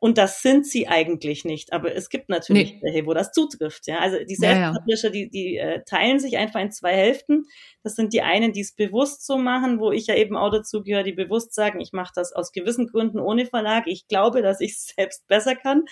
[0.01, 1.72] Und das sind sie eigentlich nicht.
[1.72, 2.81] Aber es gibt natürlich nee.
[2.83, 3.87] welche, wo das zutrifft.
[3.87, 3.98] Ja?
[3.98, 7.44] Also die Self-Publisher, die, die äh, teilen sich einfach in zwei Hälften.
[7.83, 10.83] Das sind die einen, die es bewusst so machen, wo ich ja eben auch dazu
[10.83, 13.87] gehöre, die bewusst sagen, ich mache das aus gewissen Gründen ohne Verlag.
[13.87, 15.85] Ich glaube, dass ich es selbst besser kann.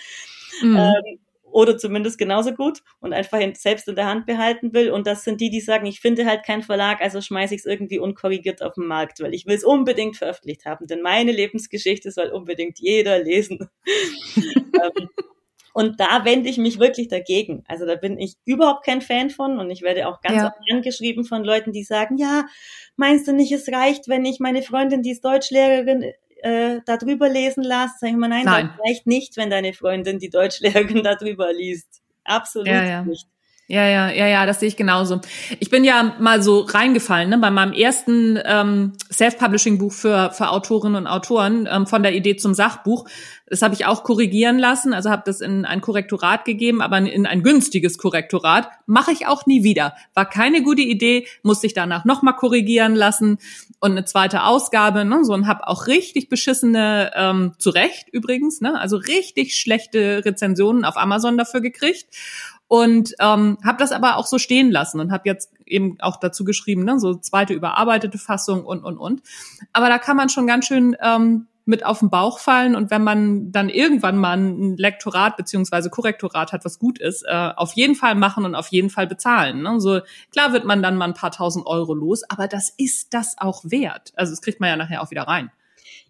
[0.61, 0.75] Mhm.
[0.75, 1.19] Ähm,
[1.57, 4.91] oder zumindest genauso gut und einfach selbst in der Hand behalten will.
[4.91, 7.65] Und das sind die, die sagen, ich finde halt keinen Verlag, also schmeiße ich es
[7.65, 10.85] irgendwie unkorrigiert auf den Markt, weil ich will es unbedingt veröffentlicht haben.
[10.85, 13.69] Denn meine Lebensgeschichte soll unbedingt jeder lesen.
[14.77, 15.09] Ähm,
[15.73, 17.63] und da wende ich mich wirklich dagegen.
[17.67, 20.47] Also da bin ich überhaupt kein Fan von und ich werde auch ganz ja.
[20.47, 22.45] oft angeschrieben von Leuten, die sagen, ja,
[22.95, 27.63] meinst du nicht, es reicht, wenn ich meine Freundin, die ist Deutschlehrerin, äh, darüber lesen
[27.63, 28.69] lasse, sage ich mal, nein, nein.
[28.77, 32.01] das reicht nicht, wenn deine Freundin, die Deutschlehrerin, darüber liest.
[32.23, 33.01] Absolut ja, ja.
[33.03, 33.27] nicht.
[33.69, 35.19] Ja, ja, ja, ja, das sehe ich genauso.
[35.59, 40.95] Ich bin ja mal so reingefallen, ne, bei meinem ersten ähm, Self-Publishing-Buch für, für Autorinnen
[40.95, 43.09] und Autoren, ähm, von der Idee zum Sachbuch.
[43.45, 47.25] Das habe ich auch korrigieren lassen, also habe das in ein Korrektorat gegeben, aber in
[47.25, 48.69] ein günstiges Korrektorat.
[48.85, 49.95] Mache ich auch nie wieder.
[50.13, 53.37] War keine gute Idee, musste ich danach nochmal korrigieren lassen
[53.81, 58.61] und eine zweite Ausgabe, ne, so und habe auch richtig beschissene, ähm, zu Recht übrigens,
[58.61, 62.07] ne, also richtig schlechte Rezensionen auf Amazon dafür gekriegt
[62.67, 66.43] und ähm, habe das aber auch so stehen lassen und habe jetzt eben auch dazu
[66.43, 69.21] geschrieben, ne, so zweite überarbeitete Fassung und und und.
[69.73, 73.03] Aber da kann man schon ganz schön ähm, mit auf den Bauch fallen und wenn
[73.03, 77.95] man dann irgendwann mal ein Lektorat beziehungsweise Korrektorat hat, was gut ist, äh, auf jeden
[77.95, 79.63] Fall machen und auf jeden Fall bezahlen.
[79.63, 79.79] Ne?
[79.79, 79.99] So
[80.31, 83.63] klar wird man dann mal ein paar tausend Euro los, aber das ist das auch
[83.65, 84.13] wert.
[84.15, 85.51] Also das kriegt man ja nachher auch wieder rein.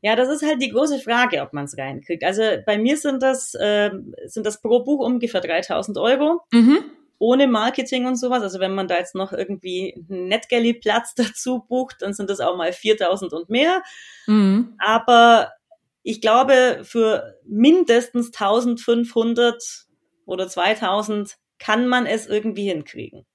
[0.01, 2.23] Ja, das ist halt die große Frage, ob man es reinkriegt.
[2.23, 3.91] Also bei mir sind das, äh,
[4.25, 6.41] sind das pro Buch ungefähr 3000 Euro.
[6.51, 6.83] Mhm.
[7.19, 8.43] Ohne Marketing und sowas.
[8.43, 12.55] Also wenn man da jetzt noch irgendwie einen NetGalley-Platz dazu bucht, dann sind das auch
[12.57, 13.81] mal 4000 und mehr.
[14.27, 14.75] Mhm.
[14.77, 15.51] Aber
[16.03, 19.87] ich glaube, für mindestens 1500
[20.25, 23.25] oder 2000 kann man es irgendwie hinkriegen.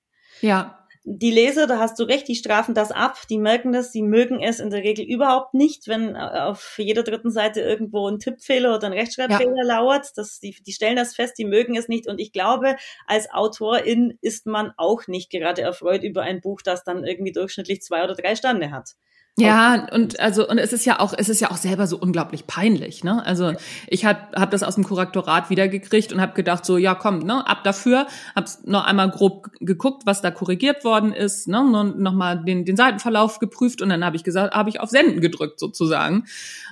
[0.40, 0.81] Ja.
[1.04, 4.40] Die Leser, da hast du recht, die strafen das ab, die merken das, die mögen
[4.40, 8.76] es in der Regel überhaupt nicht, wenn äh, auf jeder dritten Seite irgendwo ein Tippfehler
[8.76, 9.64] oder ein Rechtschreibfehler ja.
[9.64, 10.06] lauert.
[10.16, 12.06] Das, die, die stellen das fest, die mögen es nicht.
[12.06, 16.84] Und ich glaube, als Autorin ist man auch nicht gerade erfreut über ein Buch, das
[16.84, 18.94] dann irgendwie durchschnittlich zwei oder drei Sterne hat.
[19.38, 22.46] Ja, und also und es ist ja auch es ist ja auch selber so unglaublich
[22.46, 23.24] peinlich, ne?
[23.24, 23.54] Also
[23.88, 27.46] ich hab, hab das aus dem Korrektorat wiedergekriegt und habe gedacht so ja komm, ne,
[27.46, 32.44] ab dafür, hab's noch einmal grob geguckt, was da korrigiert worden ist, ne, noch mal
[32.44, 36.26] den den Seitenverlauf geprüft und dann habe ich gesagt, habe ich auf senden gedrückt sozusagen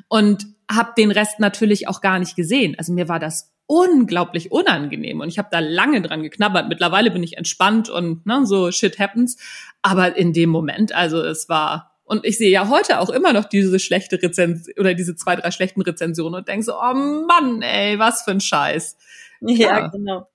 [0.08, 2.74] und habe den Rest natürlich auch gar nicht gesehen.
[2.76, 6.68] Also mir war das unglaublich unangenehm und ich habe da lange dran geknabbert.
[6.68, 9.38] Mittlerweile bin ich entspannt und ne, so shit happens,
[9.80, 13.44] aber in dem Moment, also es war und ich sehe ja heute auch immer noch
[13.44, 18.00] diese schlechte Rezension oder diese zwei, drei schlechten Rezensionen und denke so, oh Mann, ey,
[18.00, 18.96] was für ein Scheiß.
[19.40, 20.26] Ja, ja, genau.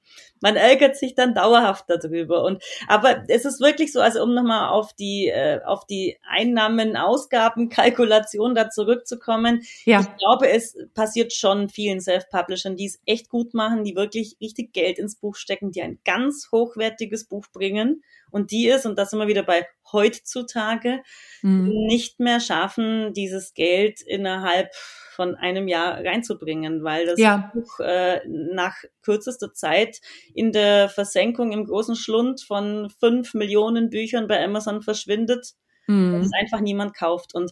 [0.42, 2.46] Man ärgert sich dann dauerhaft darüber.
[2.46, 8.56] Und aber es ist wirklich so, also um nochmal auf die äh, auf die Einnahmen-Ausgaben-Kalkulation
[8.56, 9.64] da zurückzukommen.
[9.84, 10.00] Ja.
[10.00, 14.72] Ich glaube, es passiert schon vielen Self-Publishern, die es echt gut machen, die wirklich richtig
[14.72, 19.10] Geld ins Buch stecken, die ein ganz hochwertiges Buch bringen und die ist, und das
[19.10, 21.02] sind wir wieder bei heutzutage,
[21.42, 21.70] mhm.
[21.88, 24.74] nicht mehr schaffen, dieses Geld innerhalb
[25.16, 27.52] von einem Jahr reinzubringen, weil das ja.
[27.54, 30.02] Buch äh, nach kürzester Zeit
[30.34, 35.54] in der Versenkung im großen Schlund von fünf Millionen Büchern bei Amazon verschwindet
[35.88, 36.16] mhm.
[36.16, 37.34] und es einfach niemand kauft.
[37.34, 37.52] Und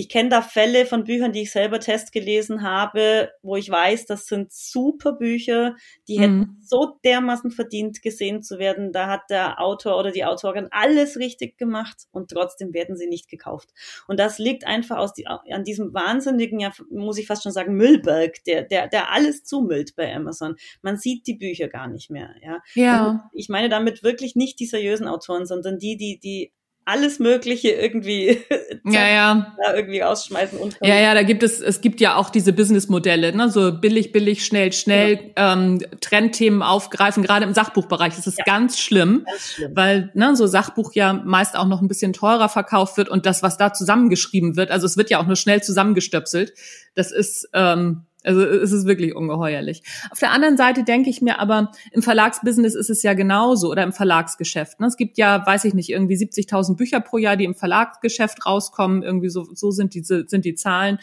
[0.00, 4.06] ich kenne da Fälle von Büchern, die ich selber test gelesen habe, wo ich weiß,
[4.06, 5.76] das sind super Bücher,
[6.08, 6.22] die mhm.
[6.22, 8.92] hätten so dermaßen verdient, gesehen zu werden.
[8.92, 13.28] Da hat der Autor oder die Autorin alles richtig gemacht und trotzdem werden sie nicht
[13.28, 13.68] gekauft.
[14.08, 17.74] Und das liegt einfach aus die, an diesem wahnsinnigen, ja, muss ich fast schon sagen,
[17.74, 20.56] Müllberg, der, der, der alles zumüllt bei Amazon.
[20.80, 22.62] Man sieht die Bücher gar nicht mehr, ja.
[22.74, 23.30] Ja.
[23.34, 26.52] ich meine damit wirklich nicht die seriösen Autoren, sondern die, die, die
[26.90, 28.42] alles Mögliche irgendwie,
[28.84, 29.56] ja, ja.
[29.64, 33.34] Da irgendwie ausschmeißen und ja, ja, da gibt es es gibt ja auch diese Businessmodelle,
[33.34, 35.52] ne, so billig, billig, schnell, schnell ja.
[35.52, 37.22] ähm, Trendthemen aufgreifen.
[37.22, 38.44] Gerade im Sachbuchbereich ist es ja.
[38.44, 42.48] ganz, schlimm, ganz schlimm, weil ne, so Sachbuch ja meist auch noch ein bisschen teurer
[42.48, 45.62] verkauft wird und das, was da zusammengeschrieben wird, also es wird ja auch nur schnell
[45.62, 46.52] zusammengestöpselt.
[46.96, 49.82] Das ist ähm, also es ist wirklich ungeheuerlich.
[50.10, 53.82] Auf der anderen Seite denke ich mir aber, im Verlagsbusiness ist es ja genauso oder
[53.82, 54.80] im Verlagsgeschäft.
[54.80, 54.86] Ne?
[54.86, 59.02] Es gibt ja, weiß ich nicht, irgendwie 70.000 Bücher pro Jahr, die im Verlagsgeschäft rauskommen.
[59.02, 60.98] Irgendwie so, so sind, die, sind die Zahlen.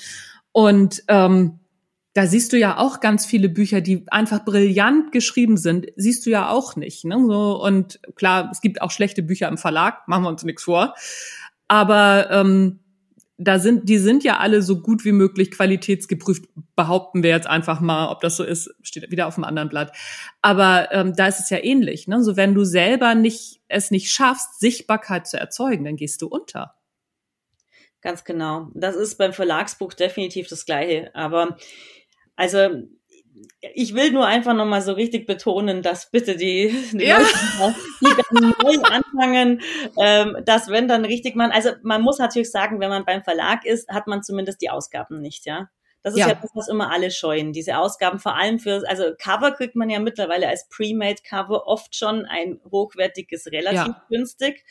[0.51, 1.59] Und ähm,
[2.13, 6.31] da siehst du ja auch ganz viele Bücher, die einfach brillant geschrieben sind, siehst du
[6.31, 7.05] ja auch nicht.
[7.05, 7.15] Ne?
[7.27, 10.95] So, und klar, es gibt auch schlechte Bücher im Verlag, machen wir uns nichts vor.
[11.67, 12.79] Aber ähm,
[13.37, 16.45] da sind, die sind ja alle so gut wie möglich qualitätsgeprüft,
[16.75, 19.95] behaupten wir jetzt einfach mal, ob das so ist, steht wieder auf dem anderen Blatt.
[20.41, 22.07] Aber ähm, da ist es ja ähnlich.
[22.07, 22.23] Ne?
[22.23, 26.75] So wenn du selber nicht es nicht schaffst, Sichtbarkeit zu erzeugen, dann gehst du unter.
[28.01, 28.69] Ganz genau.
[28.73, 31.13] Das ist beim Verlagsbuch definitiv das Gleiche.
[31.13, 31.57] Aber
[32.35, 32.87] also
[33.73, 37.19] ich will nur einfach nochmal so richtig betonen, dass bitte die, die ja.
[37.19, 37.75] Leute,
[38.31, 39.61] die neu anfangen,
[39.97, 43.65] ähm, dass wenn dann richtig man, also man muss natürlich sagen, wenn man beim Verlag
[43.65, 45.69] ist, hat man zumindest die Ausgaben nicht, ja.
[46.03, 46.29] Das ist ja.
[46.29, 47.51] ja, das, was immer alle scheuen.
[47.51, 51.95] Diese Ausgaben, vor allem für, also Cover kriegt man ja mittlerweile als Pre-Made Cover oft
[51.97, 54.05] schon ein hochwertiges, relativ ja.
[54.07, 54.63] günstig.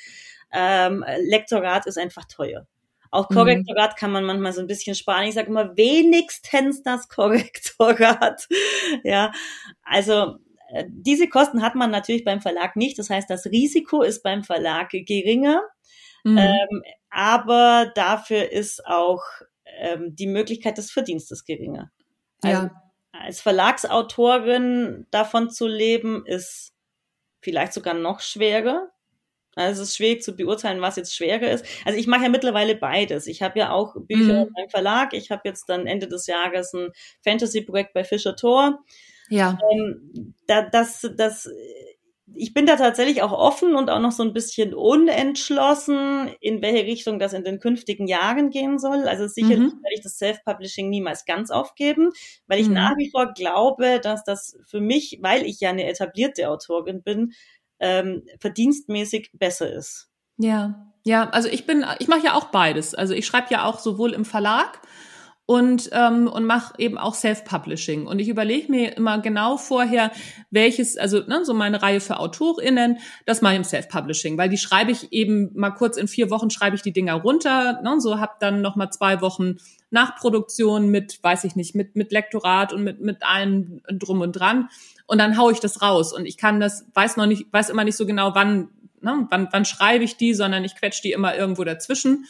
[0.51, 2.67] Ähm, Lektorat ist einfach teuer.
[3.17, 3.97] Auch Korrektorat mhm.
[3.97, 5.27] kann man manchmal so ein bisschen sparen.
[5.27, 8.47] Ich sage immer wenigstens das Korrektorat.
[9.05, 9.33] ja,
[9.83, 10.37] also
[10.69, 12.99] äh, diese Kosten hat man natürlich beim Verlag nicht.
[12.99, 15.63] Das heißt, das Risiko ist beim Verlag geringer.
[16.25, 16.39] Mhm.
[16.39, 19.23] Ähm, aber dafür ist auch
[19.79, 21.91] ähm, die Möglichkeit des Verdienstes geringer.
[22.43, 22.83] Also ja.
[23.13, 26.75] als Verlagsautorin davon zu leben, ist
[27.41, 28.91] vielleicht sogar noch schwerer.
[29.57, 31.65] Also es ist schwierig zu beurteilen, was jetzt schwerer ist.
[31.85, 33.27] Also ich mache ja mittlerweile beides.
[33.27, 34.53] Ich habe ja auch Bücher mhm.
[34.55, 35.15] beim Verlag.
[35.15, 36.91] Ich habe jetzt dann Ende des Jahres ein
[37.25, 38.85] Fantasy-Projekt bei Fischer Tor.
[39.31, 39.59] Ja.
[39.73, 41.49] Ähm, da, das, das,
[42.35, 46.85] ich bin da tatsächlich auch offen und auch noch so ein bisschen unentschlossen, in welche
[46.85, 49.09] Richtung das in den künftigen Jahren gehen soll.
[49.09, 49.83] Also sicherlich mhm.
[49.83, 52.11] werde ich das Self-Publishing niemals ganz aufgeben,
[52.47, 52.75] weil ich mhm.
[52.75, 57.33] nach wie vor glaube, dass das für mich, weil ich ja eine etablierte Autorin bin,
[57.81, 60.09] ähm, verdienstmäßig besser ist.
[60.39, 62.95] Ja, ja, also ich bin, ich mache ja auch beides.
[62.95, 64.81] Also ich schreibe ja auch sowohl im Verlag
[65.47, 68.07] und ähm, und mache eben auch Self-Publishing.
[68.07, 70.11] Und ich überlege mir immer genau vorher,
[70.51, 74.59] welches, also ne, so meine Reihe für AutorInnen, das mache ich im Self-Publishing, weil die
[74.59, 78.19] schreibe ich eben mal kurz in vier Wochen schreibe ich die Dinger runter, ne, so
[78.19, 79.59] habe dann noch mal zwei Wochen
[79.91, 84.69] Nachproduktion mit, weiß ich nicht, mit mit Lektorat und mit mit allem drum und dran
[85.07, 87.85] und dann hau ich das raus und ich kann das weiß noch nicht weiß immer
[87.85, 88.69] nicht so genau wann
[89.01, 92.27] ne, wann, wann schreibe ich die, sondern ich quetsche die immer irgendwo dazwischen.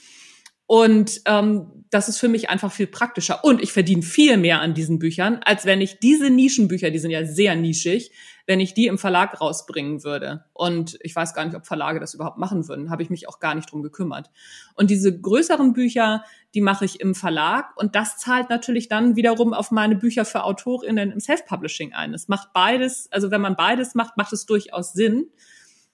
[0.68, 3.44] Und ähm, das ist für mich einfach viel praktischer.
[3.44, 7.12] Und ich verdiene viel mehr an diesen Büchern, als wenn ich diese Nischenbücher, die sind
[7.12, 8.10] ja sehr nischig,
[8.46, 10.44] wenn ich die im Verlag rausbringen würde.
[10.52, 12.90] Und ich weiß gar nicht, ob Verlage das überhaupt machen würden.
[12.90, 14.30] Habe ich mich auch gar nicht drum gekümmert.
[14.74, 17.76] Und diese größeren Bücher, die mache ich im Verlag.
[17.76, 22.14] Und das zahlt natürlich dann wiederum auf meine Bücher für AutorInnen im Self-Publishing ein.
[22.14, 25.26] Es macht beides, also wenn man beides macht, macht es durchaus Sinn,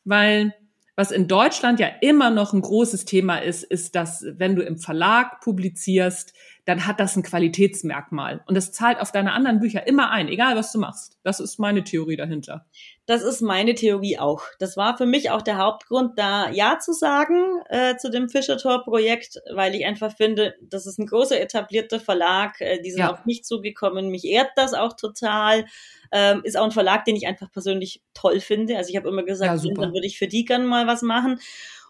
[0.05, 0.55] weil
[0.95, 4.77] was in Deutschland ja immer noch ein großes Thema ist, ist, dass wenn du im
[4.77, 8.43] Verlag publizierst, dann hat das ein Qualitätsmerkmal.
[8.47, 11.19] Und das zahlt auf deine anderen Bücher immer ein, egal was du machst.
[11.25, 12.67] Das ist meine Theorie dahinter.
[13.07, 14.43] Das ist meine Theorie auch.
[14.61, 19.41] Das war für mich auch der Hauptgrund, da Ja zu sagen äh, zu dem Fischertor-Projekt,
[19.53, 23.13] weil ich einfach finde, das ist ein großer etablierter Verlag, äh, die sind ja.
[23.13, 24.11] auf mich zugekommen.
[24.11, 25.65] Mich ehrt das auch total.
[26.13, 28.77] Ähm, ist auch ein Verlag, den ich einfach persönlich toll finde.
[28.77, 31.41] Also ich habe immer gesagt, ja, dann würde ich für die gerne mal was machen.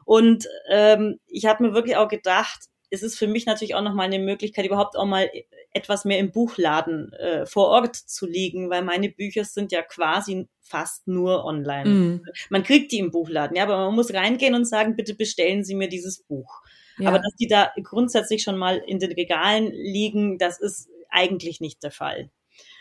[0.04, 4.04] Und ähm, ich habe mir wirklich auch gedacht, ist es für mich natürlich auch nochmal
[4.04, 5.30] eine Möglichkeit, überhaupt auch mal
[5.72, 10.46] etwas mehr im Buchladen äh, vor Ort zu liegen, weil meine Bücher sind ja quasi
[10.60, 11.88] fast nur online.
[11.88, 12.24] Mm.
[12.50, 15.74] Man kriegt die im Buchladen, ja, aber man muss reingehen und sagen, bitte bestellen Sie
[15.74, 16.60] mir dieses Buch.
[16.98, 17.08] Ja.
[17.08, 21.82] Aber dass die da grundsätzlich schon mal in den Regalen liegen, das ist eigentlich nicht
[21.82, 22.30] der Fall.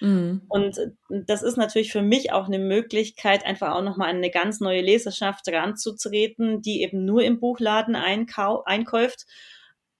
[0.01, 0.39] Mm.
[0.49, 4.59] Und das ist natürlich für mich auch eine Möglichkeit, einfach auch nochmal an eine ganz
[4.59, 9.25] neue Leserschaft ranzutreten, die eben nur im Buchladen einkau einkauft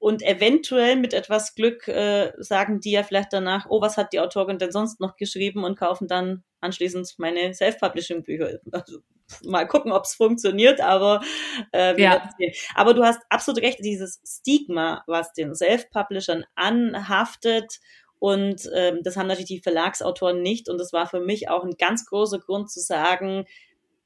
[0.02, 4.20] und eventuell mit etwas Glück äh, sagen die ja vielleicht danach, oh, was hat die
[4.20, 8.62] Autorin denn sonst noch geschrieben und kaufen dann anschließend meine Self-Publishing-Bücher.
[8.72, 9.02] Also,
[9.44, 11.22] mal gucken, ob es funktioniert, aber
[11.72, 12.28] äh, ja.
[12.74, 17.80] aber du hast absolut recht, dieses Stigma, was den Self-Publishern anhaftet
[18.18, 21.78] und ähm, das haben natürlich die Verlagsautoren nicht und das war für mich auch ein
[21.78, 23.46] ganz großer Grund zu sagen,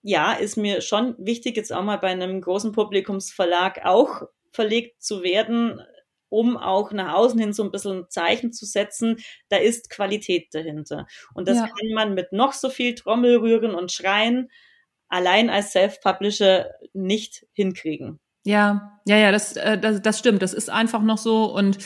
[0.01, 4.23] ja, ist mir schon wichtig, jetzt auch mal bei einem großen Publikumsverlag auch
[4.55, 5.81] verlegt zu werden,
[6.29, 9.17] um auch nach außen hin so ein bisschen ein Zeichen zu setzen,
[9.49, 11.07] da ist Qualität dahinter.
[11.33, 11.67] Und das ja.
[11.67, 14.49] kann man mit noch so viel Trommelrühren und Schreien
[15.07, 18.19] allein als Self-Publisher nicht hinkriegen.
[18.43, 20.41] Ja, ja, ja, das, äh, das, das stimmt.
[20.41, 21.77] Das ist einfach noch so und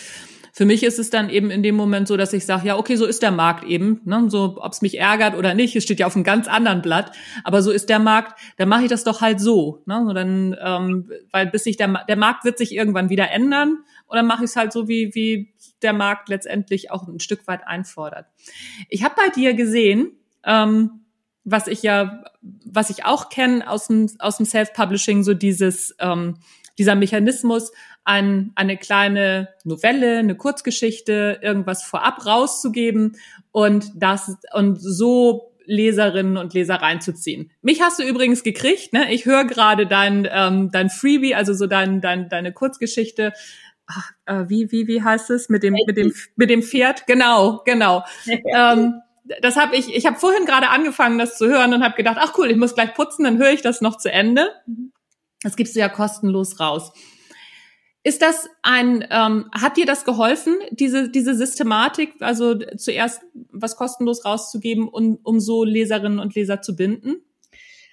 [0.53, 2.95] für mich ist es dann eben in dem Moment so, dass ich sage, ja, okay,
[2.95, 4.01] so ist der Markt eben.
[4.05, 4.25] Ne?
[4.29, 7.11] So, ob es mich ärgert oder nicht, es steht ja auf einem ganz anderen Blatt.
[7.43, 9.83] Aber so ist der Markt, dann mache ich das doch halt so.
[9.85, 10.03] Ne?
[10.05, 14.15] So dann, ähm, weil bis sich der, der Markt wird sich irgendwann wieder ändern und
[14.15, 17.67] dann mache ich es halt so, wie, wie der Markt letztendlich auch ein Stück weit
[17.67, 18.25] einfordert.
[18.89, 20.11] Ich habe bei dir gesehen,
[20.43, 21.01] ähm,
[21.43, 26.37] was ich ja, was ich auch kenne aus dem, aus dem Self-Publishing, so dieses, ähm,
[26.77, 27.71] dieser Mechanismus,
[28.09, 33.17] ein, eine kleine Novelle, eine Kurzgeschichte, irgendwas vorab rauszugeben
[33.51, 37.51] und das und so Leserinnen und Leser reinzuziehen.
[37.61, 39.13] Mich hast du übrigens gekriegt, ne?
[39.13, 43.31] Ich höre gerade dein ähm, dein Freebie, also so dein, dein deine Kurzgeschichte.
[43.85, 47.05] Ach, äh, wie wie wie heißt es mit dem mit dem mit dem Pferd?
[47.05, 48.03] Genau, genau.
[48.27, 48.95] ähm,
[49.43, 49.95] das habe ich.
[49.95, 52.73] Ich habe vorhin gerade angefangen, das zu hören und habe gedacht, ach cool, ich muss
[52.73, 54.49] gleich putzen, dann höre ich das noch zu Ende.
[54.65, 54.93] Mhm.
[55.43, 56.91] Das gibst du ja kostenlos raus.
[58.03, 64.23] Ist das ein, ähm, hat dir das geholfen, diese, diese Systematik, also zuerst was kostenlos
[64.23, 67.23] rauszugeben, um, um so Leserinnen und Leser zu binden?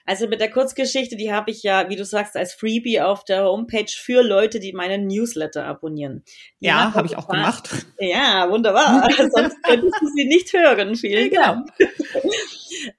[0.09, 3.45] Also mit der Kurzgeschichte, die habe ich ja, wie du sagst, als Freebie auf der
[3.45, 6.23] Homepage für Leute, die meinen Newsletter abonnieren.
[6.61, 7.69] Die ja, habe ich auch gemacht.
[7.99, 9.09] Ja, wunderbar.
[9.17, 10.95] Sonst könntest du sie nicht hören.
[10.95, 11.67] Vielen ja, genau.
[11.79, 11.93] Dank.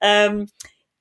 [0.02, 0.46] ähm,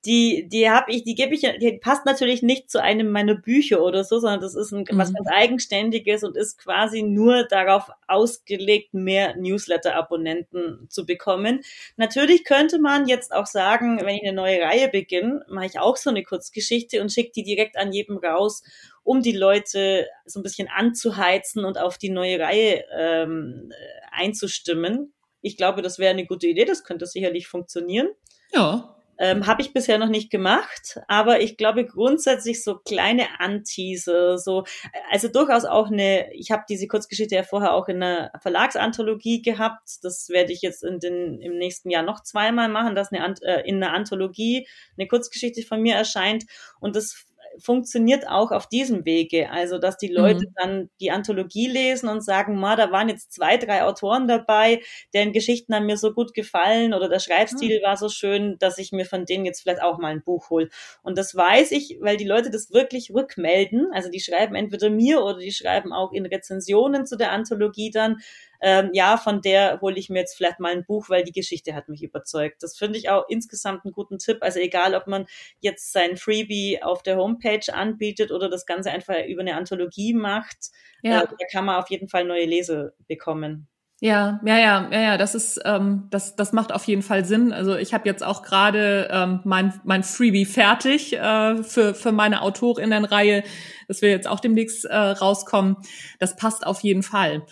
[0.06, 3.82] die, die habe ich, die gebe ich, die passt natürlich nicht zu einem meiner Bücher
[3.82, 4.98] oder so, sondern das ist ein, mhm.
[4.98, 11.62] was ganz Eigenständiges und ist quasi nur darauf ausgelegt, mehr Newsletter-Abonnenten zu bekommen.
[11.98, 15.98] Natürlich könnte man jetzt auch sagen, wenn ich eine neue Reihe beginne, mache ich auch
[15.98, 18.64] so eine Kurzgeschichte und schicke die direkt an jedem raus,
[19.04, 23.72] um die Leute so ein bisschen anzuheizen und auf die neue Reihe ähm,
[24.12, 25.14] einzustimmen.
[25.42, 28.10] Ich glaube, das wäre eine gute Idee, das könnte sicherlich funktionieren.
[28.54, 28.97] Ja.
[29.20, 34.64] Ähm, Habe ich bisher noch nicht gemacht, aber ich glaube grundsätzlich so kleine Anteaser, so
[35.12, 36.34] also durchaus auch eine.
[36.34, 40.00] Ich habe diese Kurzgeschichte ja vorher auch in einer Verlagsanthologie gehabt.
[40.04, 43.68] Das werde ich jetzt in den im nächsten Jahr noch zweimal machen, dass eine äh,
[43.68, 46.46] in einer Anthologie eine Kurzgeschichte von mir erscheint
[46.80, 47.28] und das
[47.60, 49.50] funktioniert auch auf diesem Wege.
[49.52, 50.54] Also, dass die Leute mhm.
[50.56, 54.82] dann die Anthologie lesen und sagen, ma, da waren jetzt zwei, drei Autoren dabei,
[55.14, 57.84] deren Geschichten haben mir so gut gefallen oder der Schreibstil mhm.
[57.84, 60.70] war so schön, dass ich mir von denen jetzt vielleicht auch mal ein Buch hole.
[61.04, 63.88] Und das weiß ich, weil die Leute das wirklich rückmelden.
[63.94, 68.18] Also die schreiben entweder mir oder die schreiben auch in Rezensionen zu der Anthologie dann,
[68.62, 71.76] ähm, ja, von der hole ich mir jetzt vielleicht mal ein Buch, weil die Geschichte
[71.76, 72.64] hat mich überzeugt.
[72.64, 74.38] Das finde ich auch insgesamt einen guten Tipp.
[74.42, 75.26] Also egal, ob man
[75.60, 80.72] jetzt sein Freebie auf der Homepage anbietet oder das Ganze einfach über eine Anthologie macht,
[81.02, 81.22] ja.
[81.22, 83.68] äh, da kann man auf jeden Fall neue Leser bekommen.
[84.00, 87.52] Ja, ja, ja, ja, ja, das ist, ähm, das, das macht auf jeden Fall Sinn.
[87.52, 92.44] Also ich habe jetzt auch gerade ähm, mein, mein Freebie fertig äh, für, für meine
[92.44, 93.44] Autorinnenreihe,
[93.88, 95.78] dass wir jetzt auch demnächst äh, rauskommen.
[96.20, 97.44] Das passt auf jeden Fall.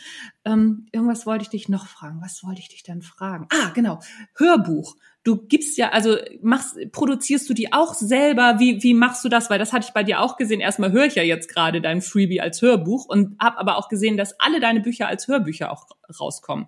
[0.45, 2.21] Ähm, irgendwas wollte ich dich noch fragen.
[2.21, 3.47] Was wollte ich dich dann fragen?
[3.51, 3.99] Ah, genau.
[4.35, 4.95] Hörbuch
[5.25, 8.59] du gibst ja, also machst, produzierst du die auch selber?
[8.59, 9.49] Wie, wie machst du das?
[9.49, 10.61] Weil das hatte ich bei dir auch gesehen.
[10.61, 14.15] Erstmal höre ich ja jetzt gerade dein Freebie als Hörbuch und habe aber auch gesehen,
[14.15, 15.87] dass alle deine Bücher als Hörbücher auch
[16.19, 16.67] rauskommen.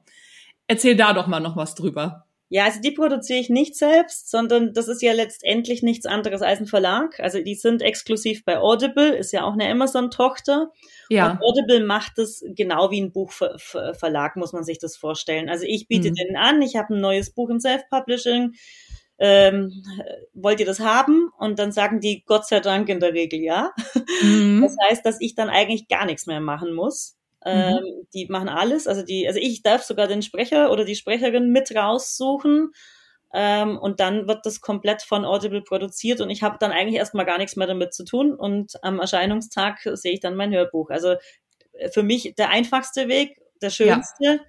[0.67, 2.26] Erzähl da doch mal noch was drüber.
[2.49, 6.61] Ja, also die produziere ich nicht selbst, sondern das ist ja letztendlich nichts anderes als
[6.61, 7.19] ein Verlag.
[7.19, 10.71] Also die sind exklusiv bei Audible, ist ja auch eine Amazon-Tochter.
[11.09, 11.31] Ja.
[11.31, 15.49] Und Audible macht es genau wie ein Buchverlag, muss man sich das vorstellen.
[15.49, 16.15] Also ich biete mhm.
[16.15, 18.53] denen an, ich habe ein neues Buch im Self-Publishing.
[19.19, 19.83] Ähm,
[20.33, 21.29] wollt ihr das haben?
[21.37, 23.73] Und dann sagen die Gott sei Dank in der Regel ja.
[24.21, 24.61] Mhm.
[24.61, 27.16] Das heißt, dass ich dann eigentlich gar nichts mehr machen muss.
[27.45, 27.51] Mhm.
[27.51, 28.87] Ähm, die machen alles.
[28.87, 32.71] Also die, also ich darf sogar den Sprecher oder die Sprecherin mit raussuchen.
[33.33, 37.25] Ähm, und dann wird das komplett von Audible produziert und ich habe dann eigentlich erstmal
[37.25, 38.33] gar nichts mehr damit zu tun.
[38.33, 40.89] Und am Erscheinungstag sehe ich dann mein Hörbuch.
[40.89, 41.15] Also
[41.73, 44.23] äh, für mich der einfachste Weg, der schönste.
[44.23, 44.39] Ja.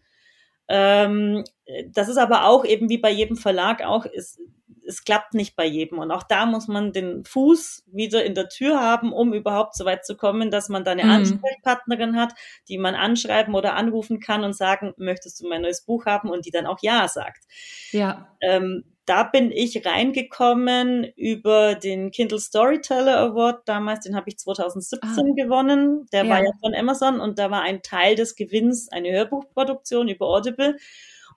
[0.68, 1.44] Ähm,
[1.90, 4.40] das ist aber auch eben wie bei jedem Verlag auch, ist,
[4.86, 5.98] es klappt nicht bei jedem.
[5.98, 9.84] Und auch da muss man den Fuß wieder in der Tür haben, um überhaupt so
[9.84, 11.10] weit zu kommen, dass man da eine mhm.
[11.10, 12.32] Ansprechpartnerin hat,
[12.68, 16.30] die man anschreiben oder anrufen kann und sagen, möchtest du mein neues Buch haben?
[16.30, 17.44] Und die dann auch Ja sagt.
[17.92, 18.28] Ja.
[18.40, 25.08] Ähm, da bin ich reingekommen über den Kindle Storyteller Award damals, den habe ich 2017
[25.10, 25.34] ah.
[25.34, 26.06] gewonnen.
[26.12, 26.30] Der ja.
[26.30, 30.76] war ja von Amazon und da war ein Teil des Gewinns eine Hörbuchproduktion über Audible.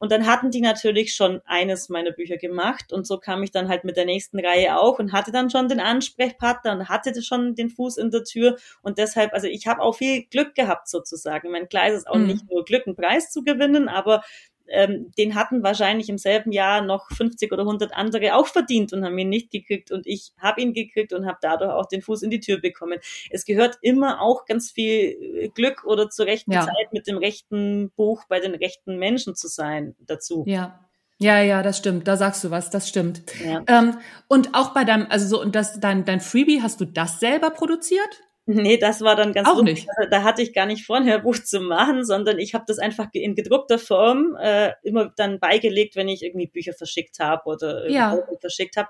[0.02, 3.70] Und dann hatten die natürlich schon eines meiner Bücher gemacht und so kam ich dann
[3.70, 7.54] halt mit der nächsten Reihe auch und hatte dann schon den Ansprechpartner und hatte schon
[7.54, 11.46] den Fuß in der Tür und deshalb, also ich habe auch viel Glück gehabt sozusagen.
[11.46, 12.26] Ich meine, klar ist es auch mhm.
[12.26, 14.24] nicht nur Glück, einen Preis zu gewinnen, aber
[14.68, 19.04] ähm, den hatten wahrscheinlich im selben Jahr noch 50 oder 100 andere auch verdient und
[19.04, 22.24] haben ihn nicht gekriegt und ich habe ihn gekriegt und habe dadurch auch den Fuß
[22.24, 23.00] in die Tür bekommen.
[23.30, 26.62] Es gehört immer auch ganz viel äh, Glück oder zur rechten ja.
[26.62, 30.44] Zeit mit dem rechten Buch bei den rechten Menschen zu sein dazu.
[30.48, 30.80] Ja.
[31.22, 32.08] Ja, ja, das stimmt.
[32.08, 32.72] Da sagst du was.
[32.72, 33.22] Das stimmt.
[33.46, 33.64] Ja.
[33.68, 37.20] Ähm, und auch bei deinem, also so und das dein dein Freebie hast du das
[37.20, 38.24] selber produziert?
[38.54, 39.88] Nee, das war dann ganz Auch nicht.
[40.10, 43.08] Da hatte ich gar nicht vor, ein Hörbuch zu machen, sondern ich habe das einfach
[43.14, 48.18] in gedruckter Form äh, immer dann beigelegt, wenn ich irgendwie Bücher verschickt habe oder ja.
[48.40, 48.90] verschickt habe.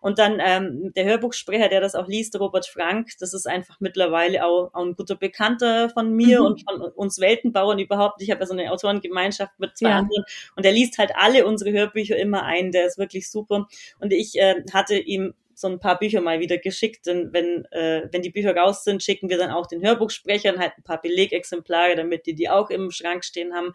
[0.00, 4.44] Und dann ähm, der Hörbuchsprecher, der das auch liest, Robert Frank, das ist einfach mittlerweile
[4.44, 6.46] auch, auch ein guter Bekannter von mir mhm.
[6.46, 8.20] und von uns Weltenbauern überhaupt.
[8.20, 9.98] Ich habe ja so eine Autorengemeinschaft mit zwei ja.
[9.98, 10.24] anderen
[10.56, 12.72] und der liest halt alle unsere Hörbücher immer ein.
[12.72, 13.68] Der ist wirklich super.
[14.00, 17.06] Und ich äh, hatte ihm so ein paar Bücher mal wieder geschickt.
[17.06, 20.72] Denn wenn, äh, wenn die Bücher raus sind, schicken wir dann auch den Hörbuchsprechern halt
[20.76, 23.72] ein paar Belegexemplare, damit die die auch im Schrank stehen haben.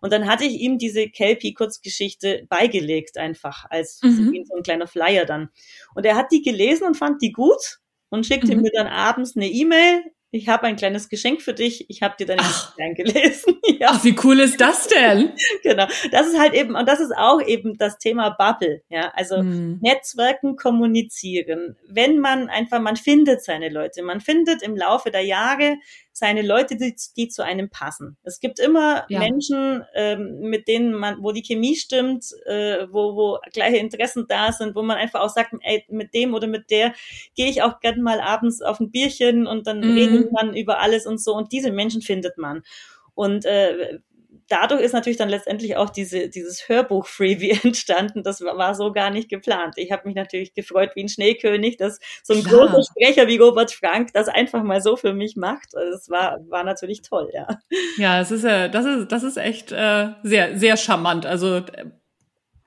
[0.00, 4.44] Und dann hatte ich ihm diese Kelpie-Kurzgeschichte beigelegt, einfach als mhm.
[4.44, 5.48] so ein kleiner Flyer dann.
[5.94, 7.80] Und er hat die gelesen und fand die gut
[8.10, 8.62] und schickte mhm.
[8.62, 11.90] mir dann abends eine E-Mail ich habe ein kleines Geschenk für dich.
[11.90, 13.58] Ich habe dir deine Geschichte eingelesen.
[13.80, 13.88] ja.
[13.90, 15.32] Ach, wie cool ist das denn?
[15.62, 15.86] genau.
[16.12, 18.82] Das ist halt eben, und das ist auch eben das Thema Bubble.
[18.88, 19.78] Ja, also hm.
[19.82, 21.76] Netzwerken, kommunizieren.
[21.88, 24.02] Wenn man einfach, man findet seine Leute.
[24.02, 25.78] Man findet im Laufe der Jahre
[26.20, 28.16] seine Leute, die, die zu einem passen.
[28.22, 29.18] Es gibt immer ja.
[29.18, 34.52] Menschen, ähm, mit denen man, wo die Chemie stimmt, äh, wo, wo gleiche Interessen da
[34.52, 36.94] sind, wo man einfach auch sagt, ey, mit dem oder mit der
[37.34, 39.96] gehe ich auch gerne mal abends auf ein Bierchen und dann mhm.
[39.96, 41.34] redet man über alles und so.
[41.34, 42.62] Und diese Menschen findet man.
[43.14, 43.98] Und äh,
[44.50, 48.22] dadurch ist natürlich dann letztendlich auch diese, dieses Hörbuch-Freebie entstanden.
[48.22, 49.74] Das war so gar nicht geplant.
[49.76, 52.66] Ich habe mich natürlich gefreut wie ein Schneekönig, dass so ein Klar.
[52.66, 55.74] großer Sprecher wie Robert Frank das einfach mal so für mich macht.
[55.74, 57.48] Also das war, war natürlich toll, ja.
[57.96, 61.24] Ja, es ist ja, das ist, das ist echt äh, sehr, sehr charmant.
[61.24, 61.62] Also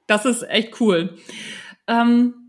[0.08, 1.18] das ist echt cool.
[1.88, 2.43] Ähm,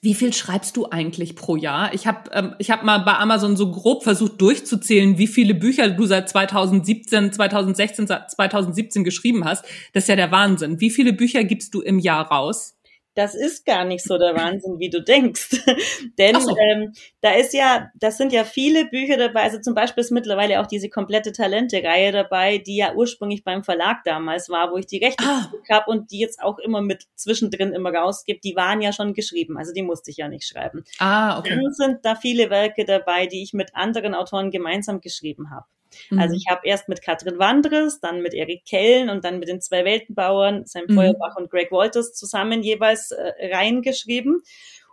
[0.00, 1.92] wie viel schreibst du eigentlich pro Jahr?
[1.94, 5.90] Ich habe ähm, ich hab mal bei Amazon so grob versucht durchzuzählen, wie viele Bücher
[5.90, 9.64] du seit 2017, 2016, 2017 geschrieben hast.
[9.92, 10.80] Das ist ja der Wahnsinn.
[10.80, 12.75] Wie viele Bücher gibst du im Jahr raus?
[13.16, 15.56] Das ist gar nicht so der Wahnsinn, wie du denkst.
[16.18, 16.54] Denn so.
[16.56, 16.92] ähm,
[17.22, 20.66] da ist ja, das sind ja viele Bücher dabei, also zum Beispiel ist mittlerweile auch
[20.66, 25.24] diese komplette Talente-Reihe dabei, die ja ursprünglich beim Verlag damals war, wo ich die Rechte
[25.24, 25.50] ah.
[25.70, 29.56] habe und die jetzt auch immer mit zwischendrin immer rausgibt, die waren ja schon geschrieben,
[29.56, 30.84] also die musste ich ja nicht schreiben.
[30.98, 31.56] Ah, okay.
[31.56, 35.64] Dann sind da viele Werke dabei, die ich mit anderen Autoren gemeinsam geschrieben habe.
[36.10, 36.18] Mhm.
[36.18, 39.60] Also ich habe erst mit Katrin Wandres, dann mit Erik Kellen und dann mit den
[39.60, 40.94] zwei Weltenbauern, Sam mhm.
[40.94, 44.42] Feuerbach und Greg Walters zusammen jeweils äh, reingeschrieben.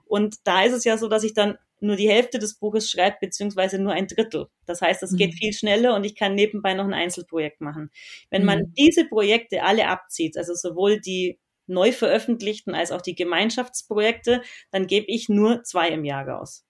[0.05, 3.17] Und da ist es ja so, dass ich dann nur die Hälfte des Buches schreibe,
[3.21, 4.47] beziehungsweise nur ein Drittel.
[4.65, 5.17] Das heißt, es mhm.
[5.17, 7.91] geht viel schneller und ich kann nebenbei noch ein Einzelprojekt machen.
[8.29, 8.73] Wenn man mhm.
[8.77, 14.41] diese Projekte alle abzieht, also sowohl die neu veröffentlichten als auch die Gemeinschaftsprojekte,
[14.71, 16.65] dann gebe ich nur zwei im Jahr raus.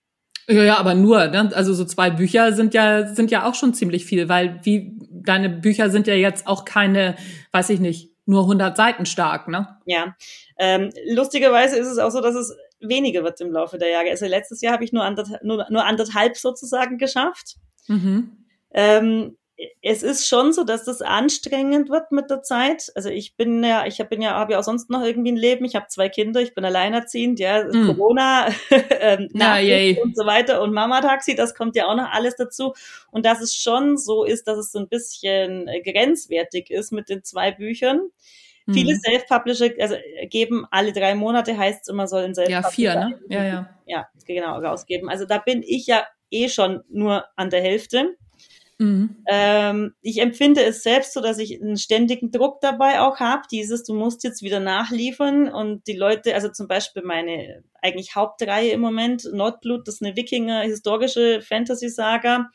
[0.47, 1.51] Ja, ja, aber nur, ne?
[1.53, 5.49] also so zwei Bücher sind ja sind ja auch schon ziemlich viel, weil wie deine
[5.49, 7.15] Bücher sind ja jetzt auch keine,
[7.51, 9.67] weiß ich nicht, nur 100 Seiten stark, ne?
[9.85, 10.15] Ja,
[10.57, 14.09] ähm, lustigerweise ist es auch so, dass es weniger wird im Laufe der Jahre.
[14.09, 17.55] Also letztes Jahr habe ich nur, anderth nur, nur anderthalb sozusagen geschafft.
[17.87, 18.45] Mhm.
[18.73, 19.37] Ähm,
[19.81, 22.91] es ist schon so, dass das anstrengend wird mit der Zeit.
[22.95, 25.65] Also ich bin ja, ich bin ja, habe ja auch sonst noch irgendwie ein Leben.
[25.65, 27.87] Ich habe zwei Kinder, ich bin alleinerziehend, ja, mm.
[27.87, 28.47] Corona,
[28.99, 32.73] ähm, ja, und so weiter und Mama-Taxi, das kommt ja auch noch alles dazu.
[33.11, 37.23] Und dass es schon so ist, dass es so ein bisschen grenzwertig ist mit den
[37.23, 38.09] zwei Büchern.
[38.65, 38.73] Mhm.
[38.73, 39.95] Viele Self-Publisher, also
[40.29, 42.61] geben alle drei Monate, heißt es immer, sollen Self-Publisher.
[42.61, 43.19] Ja, vier, ne?
[43.29, 43.69] Ja, ja.
[43.85, 45.09] Ja, genau, rausgeben.
[45.09, 48.15] Also da bin ich ja eh schon nur an der Hälfte.
[48.79, 49.23] Mhm.
[49.27, 53.43] Ähm, ich empfinde es selbst so, dass ich einen ständigen Druck dabei auch habe.
[53.51, 58.71] Dieses, du musst jetzt wieder nachliefern und die Leute, also zum Beispiel meine eigentlich Hauptreihe
[58.71, 62.49] im Moment, Nordblut, das ist eine Wikinger historische Fantasy-Saga.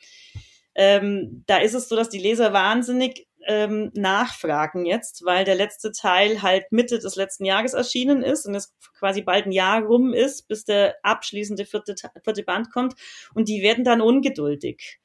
[0.75, 5.91] Ähm, da ist es so, dass die Leser wahnsinnig ähm, nachfragen jetzt, weil der letzte
[5.91, 10.13] Teil halt Mitte des letzten Jahres erschienen ist und es quasi bald ein Jahr rum
[10.13, 12.95] ist, bis der abschließende vierte, vierte Band kommt
[13.33, 14.99] und die werden dann ungeduldig.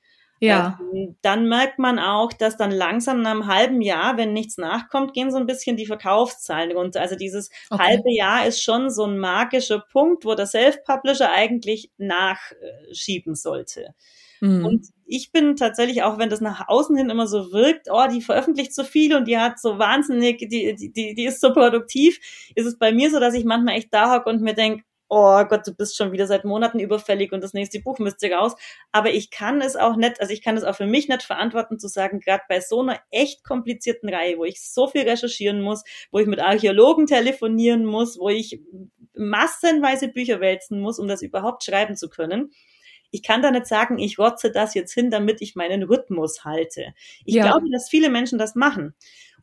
[0.47, 0.79] Ja.
[0.93, 5.15] Ähm, dann merkt man auch, dass dann langsam nach einem halben Jahr, wenn nichts nachkommt,
[5.15, 7.01] gehen so ein bisschen die Verkaufszahlen runter.
[7.01, 7.83] Also dieses okay.
[7.83, 13.95] halbe Jahr ist schon so ein magischer Punkt, wo der Self-Publisher eigentlich nachschieben sollte.
[14.41, 14.65] Mhm.
[14.67, 18.21] Und ich bin tatsächlich, auch wenn das nach außen hin immer so wirkt, oh, die
[18.21, 22.19] veröffentlicht so viel und die hat so wahnsinnig, die, die, die, die ist so produktiv,
[22.55, 24.85] ist es bei mir so, dass ich manchmal echt da hocke und mir denke,
[25.15, 28.55] oh Gott, du bist schon wieder seit Monaten überfällig und das nächste Buch müsste raus.
[28.91, 31.79] Aber ich kann es auch nicht, also ich kann es auch für mich nicht verantworten
[31.79, 35.85] zu sagen, gerade bei so einer echt komplizierten Reihe, wo ich so viel recherchieren muss,
[36.11, 38.61] wo ich mit Archäologen telefonieren muss, wo ich
[39.15, 42.51] massenweise Bücher wälzen muss, um das überhaupt schreiben zu können
[43.15, 46.95] ich kann da nicht sagen, ich rotze das jetzt hin, damit ich meinen Rhythmus halte.
[47.25, 47.47] Ich ja.
[47.47, 48.95] glaube, dass viele Menschen das machen.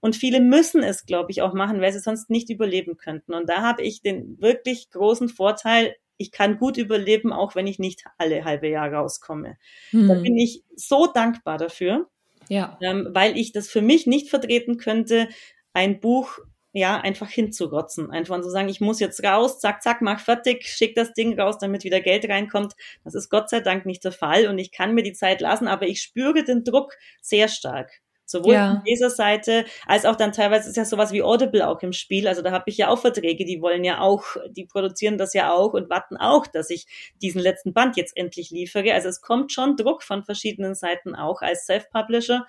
[0.02, 3.34] Und viele müssen es, glaube ich, auch machen, weil sie sonst nicht überleben könnten.
[3.34, 7.80] Und da habe ich den wirklich großen Vorteil, ich kann gut überleben, auch wenn ich
[7.80, 9.58] nicht alle halbe Jahr rauskomme.
[9.92, 10.08] Hm.
[10.10, 12.10] Da bin ich so dankbar dafür,
[12.50, 12.78] ja.
[12.82, 15.30] ähm, weil ich das für mich nicht vertreten könnte,
[15.72, 16.40] ein Buch
[16.74, 18.12] ja, einfach hinzurotzen.
[18.12, 21.58] Einfach zu sagen, ich muss jetzt raus, zack, zack, mach fertig, schick das Ding raus,
[21.60, 22.74] damit wieder Geld reinkommt.
[23.04, 25.68] Das ist Gott sei Dank nicht der Fall und ich kann mir die Zeit lassen,
[25.68, 28.02] aber ich spüre den Druck sehr stark.
[28.32, 28.76] Sowohl ja.
[28.76, 32.30] von dieser Seite als auch dann teilweise ist ja sowas wie Audible auch im Spiel.
[32.30, 35.52] Also da habe ich ja auch Verträge, die wollen ja auch, die produzieren das ja
[35.52, 36.88] auch und warten auch, dass ich
[37.22, 38.94] diesen letzten Band jetzt endlich liefere.
[38.94, 42.46] Also es kommt schon Druck von verschiedenen Seiten auch als Self-Publisher.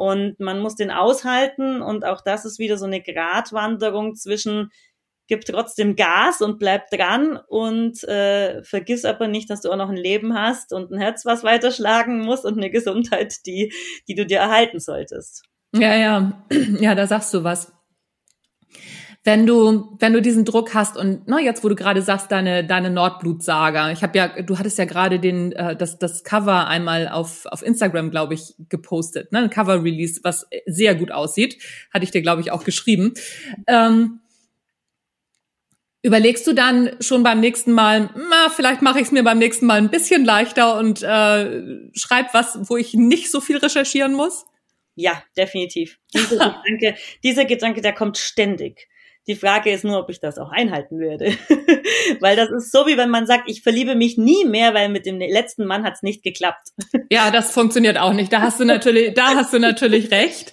[0.00, 1.82] Und man muss den aushalten.
[1.82, 4.70] Und auch das ist wieder so eine Gratwanderung zwischen
[5.28, 9.90] gib trotzdem Gas und bleib dran und äh, vergiss aber nicht, dass du auch noch
[9.90, 13.74] ein Leben hast und ein Herz, was weiterschlagen muss und eine Gesundheit, die,
[14.08, 15.44] die du dir erhalten solltest.
[15.76, 16.44] Ja, ja,
[16.80, 17.70] ja, da sagst du was
[19.22, 22.64] wenn du, wenn du diesen Druck hast und na, jetzt, wo du gerade sagst, deine,
[22.64, 27.06] deine Nordblut-Saga, ich habe ja, du hattest ja gerade den, äh, das, das Cover einmal
[27.06, 29.40] auf, auf Instagram, glaube ich, gepostet, ne?
[29.40, 31.62] Ein Cover-Release, was sehr gut aussieht.
[31.92, 33.12] Hatte ich dir, glaube ich, auch geschrieben.
[33.66, 34.20] Ähm,
[36.02, 39.66] Überlegst du dann schon beim nächsten Mal, na, vielleicht mache ich es mir beim nächsten
[39.66, 44.46] Mal ein bisschen leichter und äh, schreib was, wo ich nicht so viel recherchieren muss?
[44.94, 45.98] Ja, definitiv.
[46.14, 48.88] Dieser Gedanke, dieser Gedanke, der kommt ständig.
[49.26, 51.26] Die Frage ist nur, ob ich das auch einhalten werde.
[52.20, 55.06] weil das ist so, wie wenn man sagt, ich verliebe mich nie mehr, weil mit
[55.06, 56.68] dem letzten Mann hat es nicht geklappt.
[57.10, 58.32] ja, das funktioniert auch nicht.
[58.32, 60.52] Da hast du natürlich, da hast du natürlich recht.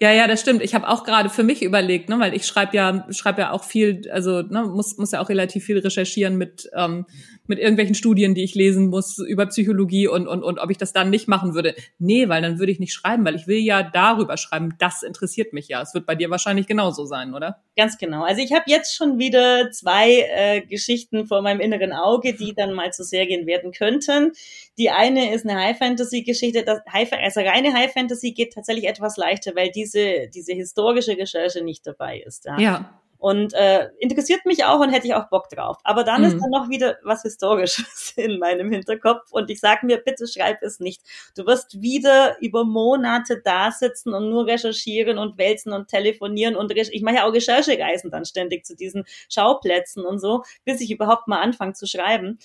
[0.00, 0.62] Ja, ja, das stimmt.
[0.62, 3.64] Ich habe auch gerade für mich überlegt, ne, weil ich schreibe ja, schreibe ja auch
[3.64, 7.06] viel, also ne, muss, muss ja auch relativ viel recherchieren mit, ähm,
[7.46, 10.92] mit irgendwelchen Studien, die ich lesen muss über Psychologie und, und, und ob ich das
[10.92, 11.74] dann nicht machen würde.
[11.98, 14.74] Nee, weil dann würde ich nicht schreiben, weil ich will ja darüber schreiben.
[14.78, 15.80] Das interessiert mich ja.
[15.80, 17.62] Es wird bei dir wahrscheinlich genauso sein, oder?
[17.76, 18.07] Ganz genau.
[18.14, 22.72] Also ich habe jetzt schon wieder zwei äh, Geschichten vor meinem inneren Auge, die dann
[22.72, 24.32] mal zu Serien werden könnten.
[24.78, 26.64] Die eine ist eine High-Fantasy-Geschichte.
[26.92, 32.20] High, also reine High-Fantasy geht tatsächlich etwas leichter, weil diese, diese historische Recherche nicht dabei
[32.20, 32.44] ist.
[32.46, 32.58] Ja.
[32.58, 33.00] ja.
[33.18, 35.78] Und äh, interessiert mich auch und hätte ich auch Bock drauf.
[35.82, 36.28] Aber dann mhm.
[36.28, 40.62] ist dann noch wieder was Historisches in meinem Hinterkopf und ich sage mir, bitte schreib
[40.62, 41.02] es nicht.
[41.36, 46.70] Du wirst wieder über Monate da sitzen und nur recherchieren und wälzen und telefonieren und
[46.70, 51.26] ich mache ja auch Recherchereisen dann ständig zu diesen Schauplätzen und so, bis ich überhaupt
[51.26, 52.38] mal anfange zu schreiben.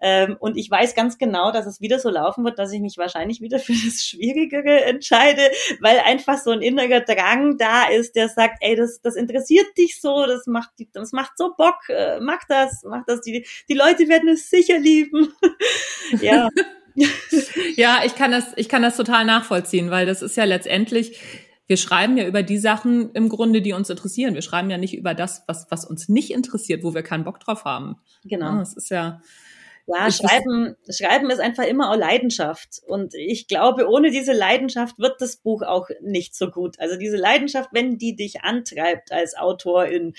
[0.00, 2.96] Ähm, und ich weiß ganz genau, dass es wieder so laufen wird, dass ich mich
[2.96, 5.42] wahrscheinlich wieder für das Schwierigere entscheide,
[5.80, 10.00] weil einfach so ein innerer Drang da ist, der sagt, ey, das, das interessiert dich
[10.00, 14.08] so, das macht, das macht so Bock, äh, mach das, mach das, die, die Leute
[14.08, 15.32] werden es sicher lieben.
[16.20, 16.48] ja.
[17.76, 21.20] ja, ich kann das, ich kann das total nachvollziehen, weil das ist ja letztendlich,
[21.66, 24.34] wir schreiben ja über die Sachen im Grunde, die uns interessieren.
[24.34, 27.38] Wir schreiben ja nicht über das, was, was uns nicht interessiert, wo wir keinen Bock
[27.38, 27.96] drauf haben.
[28.24, 28.54] Genau.
[28.54, 29.20] Ja, das ist ja,
[29.94, 32.80] ja, Schreiben, Schreiben ist einfach immer auch Leidenschaft.
[32.86, 36.78] Und ich glaube, ohne diese Leidenschaft wird das Buch auch nicht so gut.
[36.78, 40.14] Also diese Leidenschaft, wenn die dich antreibt als Autorin,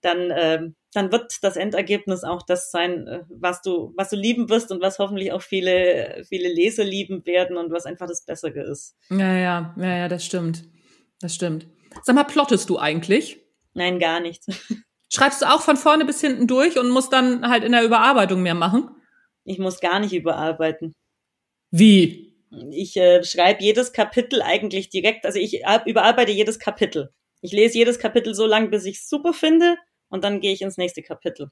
[0.00, 0.62] dann, äh,
[0.92, 4.82] dann wird das Endergebnis auch das sein, äh, was du, was du lieben wirst und
[4.82, 8.96] was hoffentlich auch viele, viele Leser lieben werden und was einfach das Bessere ist.
[9.10, 10.64] Ja, ja, ja, ja, das stimmt.
[11.20, 11.66] Das stimmt.
[12.02, 13.40] Sag mal, plottest du eigentlich?
[13.72, 14.42] Nein, gar nicht.
[15.12, 18.42] Schreibst du auch von vorne bis hinten durch und musst dann halt in der Überarbeitung
[18.42, 18.90] mehr machen?
[19.44, 20.94] Ich muss gar nicht überarbeiten.
[21.70, 22.34] Wie?
[22.70, 27.10] Ich äh, schreibe jedes Kapitel eigentlich direkt, also ich überarbeite jedes Kapitel.
[27.40, 29.76] Ich lese jedes Kapitel so lange, bis ich es super finde
[30.08, 31.50] und dann gehe ich ins nächste Kapitel.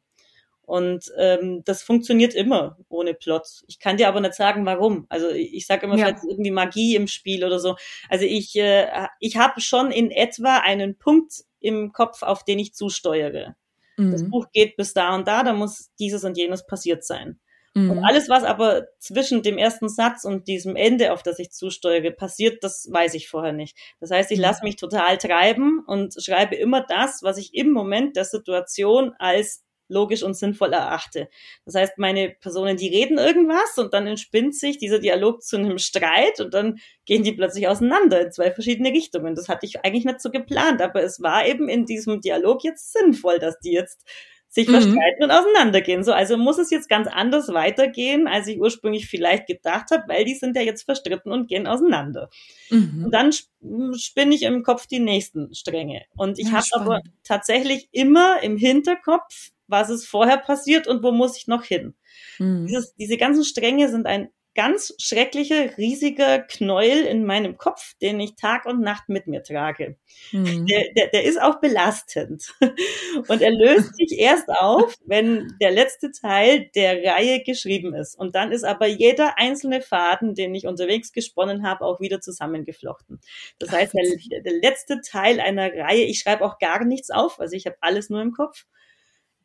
[0.63, 3.47] Und ähm, das funktioniert immer ohne Plot.
[3.67, 5.07] Ich kann dir aber nicht sagen, warum.
[5.09, 6.07] Also ich, ich sage immer, ja.
[6.07, 7.77] vielleicht irgendwie Magie im Spiel oder so.
[8.09, 12.75] Also ich, äh, ich habe schon in etwa einen Punkt im Kopf, auf den ich
[12.75, 13.57] zusteuere.
[13.97, 14.13] Mhm.
[14.13, 17.41] Das Buch geht bis da und da, da muss dieses und jenes passiert sein.
[17.75, 17.91] Mhm.
[17.91, 22.11] Und alles, was aber zwischen dem ersten Satz und diesem Ende, auf das ich zusteuere,
[22.11, 23.77] passiert, das weiß ich vorher nicht.
[24.01, 24.43] Das heißt, ich mhm.
[24.43, 29.65] lasse mich total treiben und schreibe immer das, was ich im Moment der Situation als
[29.89, 31.29] logisch und sinnvoll erachte.
[31.65, 35.79] Das heißt, meine Personen, die reden irgendwas und dann entspinnt sich dieser Dialog zu einem
[35.79, 39.35] Streit und dann gehen die plötzlich auseinander in zwei verschiedene Richtungen.
[39.35, 42.93] Das hatte ich eigentlich nicht so geplant, aber es war eben in diesem Dialog jetzt
[42.93, 44.05] sinnvoll, dass die jetzt
[44.53, 44.73] sich mhm.
[44.73, 46.05] verstreiten und auseinandergehen.
[46.05, 50.27] So, also muss es jetzt ganz anders weitergehen, als ich ursprünglich vielleicht gedacht habe, weil
[50.27, 52.29] die sind ja jetzt verstritten und gehen auseinander.
[52.69, 53.07] Mhm.
[53.07, 56.03] Und dann spinne ich im Kopf die nächsten Stränge.
[56.17, 61.13] Und ich ja, habe aber tatsächlich immer im Hinterkopf, was ist vorher passiert und wo
[61.13, 61.95] muss ich noch hin.
[62.39, 62.67] Mhm.
[62.67, 68.37] Dieses, diese ganzen Stränge sind ein ganz schrecklicher, riesiger Knäuel in meinem Kopf, den ich
[68.37, 69.97] Tag und Nacht mit mir trage.
[70.33, 70.67] Mhm.
[70.67, 72.55] Der, der, der ist auch belastend.
[73.29, 78.19] Und er löst sich erst auf, wenn der letzte Teil der Reihe geschrieben ist.
[78.19, 83.21] Und dann ist aber jeder einzelne Faden, den ich unterwegs gesponnen habe, auch wieder zusammengeflochten.
[83.59, 87.57] Das heißt, der, der letzte Teil einer Reihe, ich schreibe auch gar nichts auf, also
[87.57, 88.65] ich habe alles nur im Kopf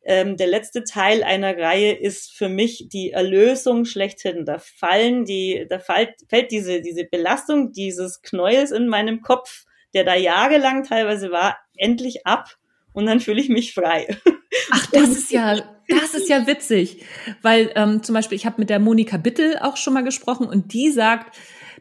[0.04, 4.44] ähm, der letzte Teil einer Reihe ist für mich die Erlösung schlechthin.
[4.44, 10.04] Da fallen die, da fällt, fällt diese, diese Belastung dieses Knäuels in meinem Kopf, der
[10.04, 12.56] da jahrelang teilweise war, endlich ab
[12.92, 14.08] und dann fühle ich mich frei.
[14.70, 15.56] Ach, das ist ja,
[15.88, 17.04] das ist ja witzig,
[17.42, 20.72] weil ähm, zum Beispiel ich habe mit der Monika Bittel auch schon mal gesprochen und
[20.72, 21.38] die sagt,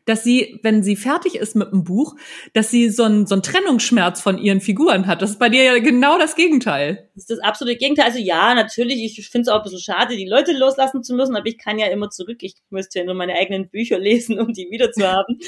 [0.08, 2.16] dass sie, wenn sie fertig ist mit dem Buch,
[2.53, 5.22] dass sie so einen, so einen Trennungsschmerz von ihren Figuren hat.
[5.22, 7.10] Das ist bei dir ja genau das Gegenteil.
[7.14, 8.05] Das ist das absolute Gegenteil.
[8.05, 11.36] Also ja, natürlich, ich finde es auch ein bisschen schade, die Leute loslassen zu müssen,
[11.36, 12.38] aber ich kann ja immer zurück.
[12.41, 15.39] Ich müsste ja nur meine eigenen Bücher lesen, um die wiederzuhaben.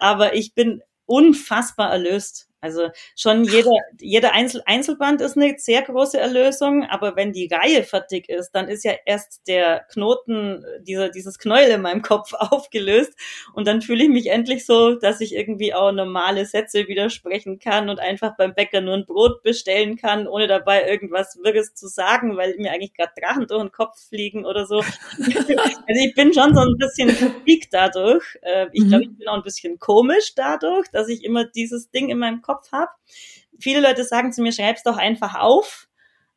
[0.00, 6.18] aber ich bin unfassbar erlöst also schon jeder, jeder Einzel Einzelband ist eine sehr große
[6.18, 11.38] Erlösung, aber wenn die Reihe fertig ist, dann ist ja erst der Knoten, dieser, dieses
[11.38, 13.12] Knäuel in meinem Kopf aufgelöst
[13.54, 17.88] und dann fühle ich mich endlich so, dass ich irgendwie auch normale Sätze widersprechen kann
[17.88, 22.36] und einfach beim Bäcker nur ein Brot bestellen kann, ohne dabei irgendwas Wirres zu sagen,
[22.36, 24.78] weil mir eigentlich gerade Drachen durch den Kopf fliegen oder so.
[25.18, 28.38] also ich bin schon so ein bisschen verbiegt dadurch.
[28.42, 29.12] Äh, ich glaube, mhm.
[29.12, 32.49] ich bin auch ein bisschen komisch dadurch, dass ich immer dieses Ding in meinem Kopf
[32.50, 32.90] Kopf habe.
[33.58, 35.88] Viele Leute sagen zu mir, schreib's doch einfach auf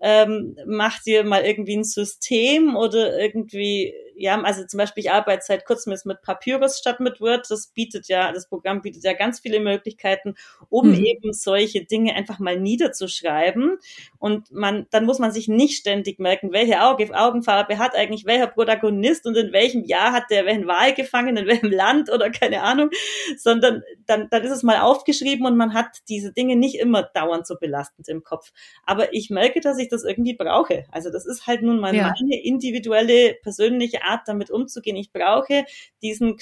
[0.06, 5.44] ähm, mach dir mal irgendwie ein System oder irgendwie, ja, also zum Beispiel ich arbeite
[5.46, 7.46] seit kurzem jetzt mit Papyrus statt mit Word.
[7.50, 10.36] Das bietet ja, das Programm bietet ja ganz viele Möglichkeiten,
[10.70, 11.04] um mhm.
[11.04, 13.78] eben solche Dinge einfach mal niederzuschreiben.
[14.20, 18.48] Und man, dann muss man sich nicht ständig merken, welche Auge, Augenfarbe hat eigentlich welcher
[18.48, 22.62] Protagonist und in welchem Jahr hat der welchen Wahl gefangen, in welchem Land oder keine
[22.62, 22.90] Ahnung,
[23.38, 27.48] sondern dann, dann ist es mal aufgeschrieben und man hat diese Dinge nicht immer dauernd
[27.48, 28.52] so belastend im Kopf.
[28.86, 30.86] Aber ich merke, dass ich das irgendwie brauche.
[30.92, 32.14] Also das ist halt nun mal ja.
[32.18, 34.96] meine individuelle, persönliche Art, damit umzugehen.
[34.96, 35.66] Ich brauche
[36.02, 36.38] diesen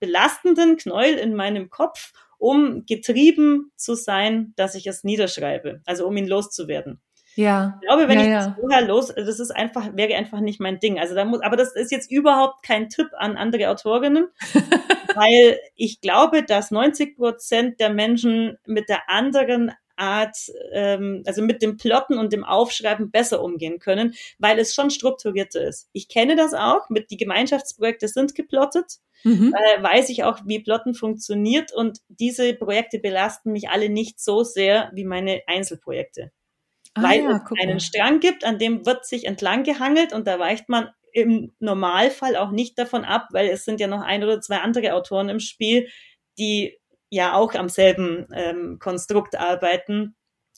[0.00, 5.80] belastenden Knäuel in meinem Kopf, um getrieben zu sein, dass ich es niederschreibe.
[5.86, 7.00] Also um ihn loszuwerden.
[7.34, 7.78] Ja.
[7.80, 8.46] Ich glaube, wenn ja, ich ja.
[8.46, 10.98] das vorher los, das ist einfach, wäre einfach nicht mein Ding.
[10.98, 14.28] Also da muss, aber das ist jetzt überhaupt kein Tipp an andere Autorinnen,
[15.14, 20.36] weil ich glaube, dass 90 Prozent der Menschen mit der anderen Art,
[20.72, 25.62] ähm, also mit dem Plotten und dem Aufschreiben besser umgehen können, weil es schon strukturierter
[25.62, 25.88] ist.
[25.92, 29.54] Ich kenne das auch, mit die Gemeinschaftsprojekte sind geplottet, mhm.
[29.54, 34.42] äh, weiß ich auch, wie Plotten funktioniert und diese Projekte belasten mich alle nicht so
[34.42, 36.32] sehr wie meine Einzelprojekte.
[36.94, 40.38] Ah, weil ja, es einen Strang gibt, an dem wird sich entlang gehangelt und da
[40.38, 44.40] weicht man im Normalfall auch nicht davon ab, weil es sind ja noch ein oder
[44.40, 45.88] zwei andere Autoren im Spiel,
[46.38, 46.78] die
[47.12, 50.16] ja auch am selben ähm, Konstrukt arbeiten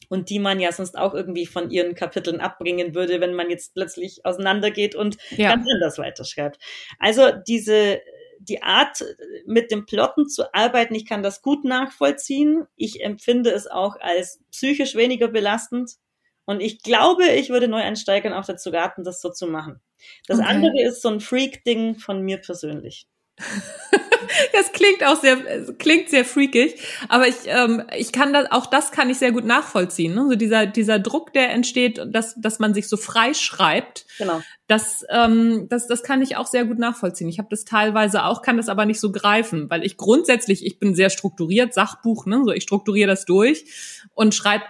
[0.09, 3.75] und die man ja sonst auch irgendwie von ihren Kapiteln abbringen würde, wenn man jetzt
[3.75, 5.51] plötzlich auseinandergeht und ja.
[5.51, 6.59] ganz anders weiterschreibt.
[7.01, 8.01] Also diese
[8.39, 9.03] die Art,
[9.47, 12.67] mit dem Plotten zu arbeiten, ich kann das gut nachvollziehen.
[12.77, 15.93] Ich empfinde es auch als psychisch weniger belastend.
[16.45, 19.81] Und ich glaube, ich würde Neueinsteigern auch dazu raten, das so zu machen.
[20.27, 20.49] Das okay.
[20.49, 23.07] andere ist so ein Freak-Ding von mir persönlich.
[24.53, 25.37] das klingt auch sehr,
[25.79, 26.77] klingt sehr freakig,
[27.09, 30.15] aber ich, ähm, ich kann das, auch das kann ich sehr gut nachvollziehen.
[30.15, 30.27] Ne?
[30.29, 34.07] So dieser, dieser Druck, der entsteht, dass, dass man sich so frei schreibt.
[34.19, 34.41] Genau.
[34.69, 37.29] Das, ähm, das, das kann ich auch sehr gut nachvollziehen.
[37.29, 40.79] Ich habe das teilweise auch, kann das aber nicht so greifen, weil ich grundsätzlich, ich
[40.79, 42.43] bin sehr strukturiert, Sachbuch, ne?
[42.45, 43.65] so ich strukturiere das durch
[44.15, 44.65] und schreibe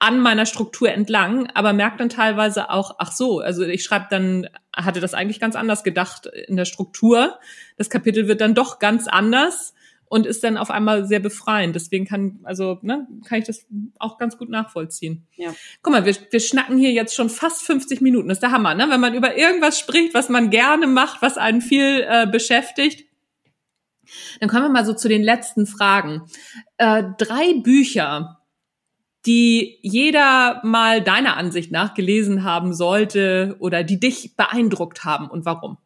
[0.00, 4.48] an meiner Struktur entlang, aber merkt dann teilweise auch, ach so, also ich schreibe dann,
[4.74, 7.38] hatte das eigentlich ganz anders gedacht in der Struktur.
[7.76, 9.74] Das Kapitel wird dann doch ganz anders
[10.08, 11.74] und ist dann auf einmal sehr befreiend.
[11.74, 13.66] Deswegen kann, also, ne, kann ich das
[13.98, 15.26] auch ganz gut nachvollziehen.
[15.36, 15.52] Ja.
[15.82, 18.28] Guck mal, wir, wir schnacken hier jetzt schon fast 50 Minuten.
[18.28, 18.86] Das ist der Hammer, ne?
[18.88, 23.04] Wenn man über irgendwas spricht, was man gerne macht, was einen viel äh, beschäftigt.
[24.40, 26.22] Dann kommen wir mal so zu den letzten Fragen.
[26.78, 28.37] Äh, drei Bücher,
[29.26, 35.44] die jeder mal deiner Ansicht nach gelesen haben sollte oder die dich beeindruckt haben und
[35.44, 35.78] warum?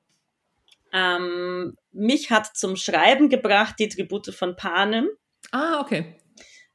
[0.92, 5.08] Ähm, mich hat zum Schreiben gebracht die Tribute von Panem.
[5.50, 6.16] Ah, okay.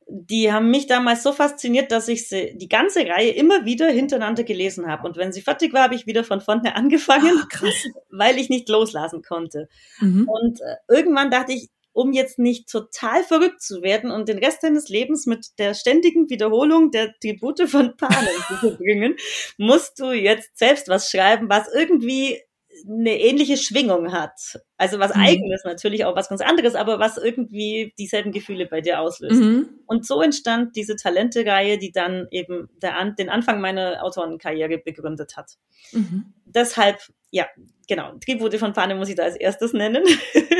[0.09, 4.43] Die haben mich damals so fasziniert, dass ich sie, die ganze Reihe immer wieder hintereinander
[4.43, 5.05] gelesen habe.
[5.05, 7.63] Und wenn sie fertig war, habe ich wieder von vorne angefangen, Ach,
[8.09, 9.67] weil ich nicht loslassen konnte.
[9.99, 10.27] Mhm.
[10.27, 14.61] Und äh, irgendwann dachte ich, um jetzt nicht total verrückt zu werden und den Rest
[14.61, 19.15] deines Lebens mit der ständigen Wiederholung der Tribute von Panem zu verbringen,
[19.57, 22.39] musst du jetzt selbst was schreiben, was irgendwie
[22.87, 24.61] eine ähnliche Schwingung hat.
[24.77, 25.21] Also was mhm.
[25.21, 29.41] eigenes natürlich, auch was ganz anderes, aber was irgendwie dieselben Gefühle bei dir auslöst.
[29.41, 29.67] Mhm.
[29.87, 35.53] Und so entstand diese Talente-Reihe, die dann eben der, den Anfang meiner Autorenkarriere begründet hat.
[35.93, 36.31] Mhm.
[36.45, 36.99] Deshalb,
[37.31, 37.47] ja,
[37.87, 40.03] genau, Tribute von Panem muss ich da als erstes nennen.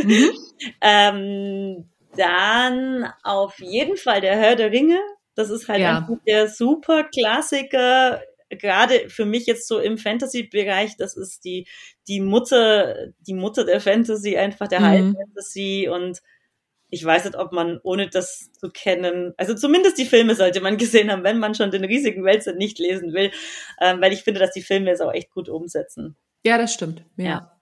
[0.03, 0.31] Mhm.
[0.81, 4.99] ähm, dann auf jeden Fall der Herr der Ringe.
[5.35, 6.07] Das ist halt ja.
[6.25, 11.67] der super Klassiker, gerade für mich jetzt so im Fantasy-Bereich, das ist die,
[12.07, 14.85] die Mutter, die Mutter der Fantasy, einfach der mhm.
[14.85, 16.21] High Fantasy und
[16.89, 20.77] ich weiß nicht, ob man ohne das zu kennen, also zumindest die Filme sollte man
[20.77, 23.31] gesehen haben, wenn man schon den riesigen Wälzer nicht lesen will,
[23.81, 26.15] ähm, weil ich finde, dass die Filme es auch echt gut umsetzen.
[26.47, 27.03] Ja, das stimmt.
[27.17, 27.25] ja.
[27.25, 27.53] ja.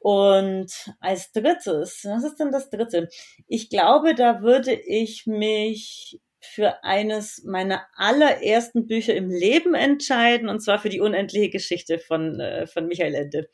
[0.00, 3.08] Und als drittes, was ist denn das dritte?
[3.46, 10.60] Ich glaube, da würde ich mich für eines meiner allerersten Bücher im Leben entscheiden, und
[10.60, 13.48] zwar für die unendliche Geschichte von, äh, von Michael Ende.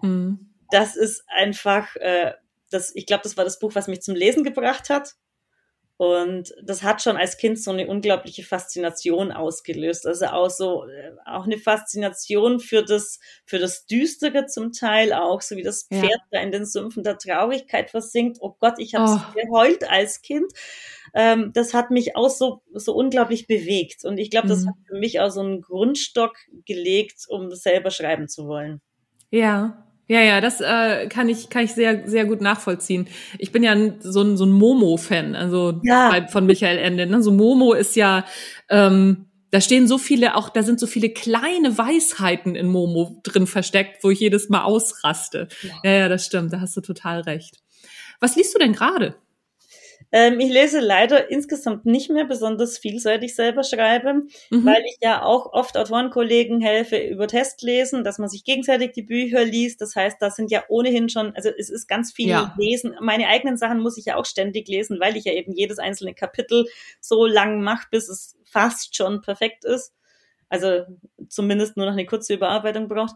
[0.00, 0.54] Mhm.
[0.70, 2.32] Das ist einfach, äh,
[2.70, 5.14] das, ich glaube, das war das Buch, was mich zum Lesen gebracht hat.
[6.02, 10.04] Und das hat schon als Kind so eine unglaubliche Faszination ausgelöst.
[10.04, 15.42] Also auch so, äh, auch eine Faszination für das, für das Düstere zum Teil auch,
[15.42, 16.18] so wie das Pferd ja.
[16.32, 18.38] da in den Sümpfen der Traurigkeit versinkt.
[18.40, 19.16] Oh Gott, ich habe oh.
[19.16, 20.52] so geheult als Kind.
[21.14, 24.04] Ähm, das hat mich auch so, so unglaublich bewegt.
[24.04, 24.70] Und ich glaube, das mhm.
[24.70, 26.34] hat für mich auch so einen Grundstock
[26.66, 28.80] gelegt, um selber schreiben zu wollen.
[29.30, 33.08] Ja, ja, ja, das äh, kann ich kann ich sehr sehr gut nachvollziehen.
[33.38, 36.26] Ich bin ja so ein so ein Momo-Fan, also ja.
[36.28, 37.06] von Michael Ende.
[37.06, 37.22] Ne?
[37.22, 38.26] So Momo ist ja,
[38.68, 43.46] ähm, da stehen so viele, auch da sind so viele kleine Weisheiten in Momo drin
[43.46, 45.48] versteckt, wo ich jedes Mal ausraste.
[45.62, 46.52] Ja, ja, ja das stimmt.
[46.52, 47.62] Da hast du total recht.
[48.20, 49.14] Was liest du denn gerade?
[50.14, 54.64] Ähm, ich lese leider insgesamt nicht mehr besonders viel, seit ich selber schreibe, mhm.
[54.64, 59.42] weil ich ja auch oft Autorenkollegen helfe über Testlesen, dass man sich gegenseitig die Bücher
[59.42, 59.80] liest.
[59.80, 62.54] Das heißt, da sind ja ohnehin schon, also es ist ganz viel ja.
[62.58, 62.94] Lesen.
[63.00, 66.12] Meine eigenen Sachen muss ich ja auch ständig lesen, weil ich ja eben jedes einzelne
[66.12, 66.66] Kapitel
[67.00, 69.94] so lang mache, bis es fast schon perfekt ist.
[70.50, 70.84] Also
[71.30, 73.14] zumindest nur noch eine kurze Überarbeitung braucht.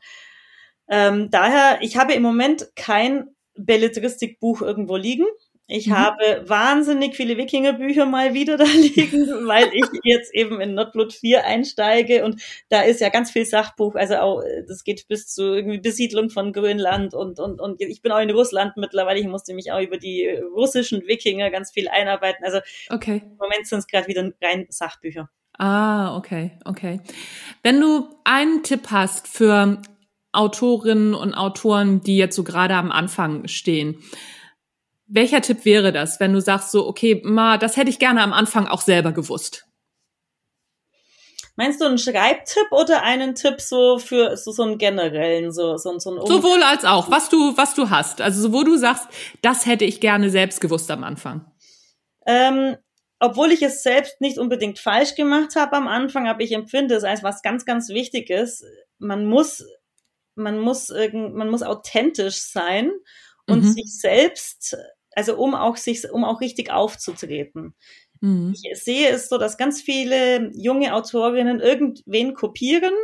[0.88, 5.26] Ähm, daher, ich habe im Moment kein Belletristikbuch irgendwo liegen.
[5.68, 5.96] Ich mhm.
[5.96, 11.44] habe wahnsinnig viele Wikingerbücher mal wieder da liegen, weil ich jetzt eben in Nordblut 4
[11.44, 15.78] einsteige und da ist ja ganz viel Sachbuch, also auch, das geht bis zu irgendwie
[15.78, 19.72] Besiedlung von Grönland und, und, und ich bin auch in Russland mittlerweile, ich musste mich
[19.72, 22.60] auch über die russischen Wikinger ganz viel einarbeiten, also
[22.90, 23.22] okay.
[23.24, 25.28] im Moment sind es gerade wieder rein Sachbücher.
[25.58, 27.00] Ah, okay, okay.
[27.62, 29.80] Wenn du einen Tipp hast für
[30.32, 33.96] Autorinnen und Autoren, die jetzt so gerade am Anfang stehen,
[35.06, 38.32] welcher Tipp wäre das, wenn du sagst so, okay, ma, das hätte ich gerne am
[38.32, 39.66] Anfang auch selber gewusst?
[41.58, 45.98] Meinst du einen Schreibtipp oder einen Tipp so für so, so einen generellen, so, so,
[45.98, 48.20] so ein um Sowohl als auch, was du, was du hast.
[48.20, 49.08] Also wo du sagst,
[49.40, 51.50] das hätte ich gerne selbst gewusst am Anfang.
[52.26, 52.76] Ähm,
[53.20, 57.04] obwohl ich es selbst nicht unbedingt falsch gemacht habe am Anfang, aber ich empfinde es
[57.04, 58.62] als was ganz, ganz Wichtiges.
[58.98, 59.64] Man muss,
[60.34, 62.92] man muss, man muss authentisch sein
[63.46, 63.72] und mhm.
[63.72, 64.76] sich selbst
[65.16, 67.74] also um auch sich, um auch richtig aufzutreten.
[68.20, 68.54] Mhm.
[68.54, 72.94] Ich sehe es so, dass ganz viele junge Autorinnen irgendwen kopieren,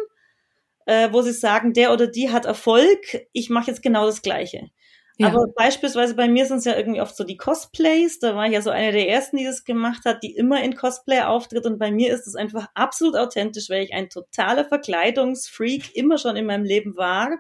[0.86, 4.70] äh, wo sie sagen, der oder die hat Erfolg, ich mache jetzt genau das Gleiche.
[5.18, 5.28] Ja.
[5.28, 8.18] Aber beispielsweise bei mir sind es ja irgendwie oft so die Cosplays.
[8.18, 10.74] Da war ich ja so eine der ersten, die das gemacht hat, die immer in
[10.74, 11.66] Cosplay auftritt.
[11.66, 16.36] Und bei mir ist es einfach absolut authentisch, weil ich ein totaler Verkleidungsfreak immer schon
[16.36, 17.38] in meinem Leben war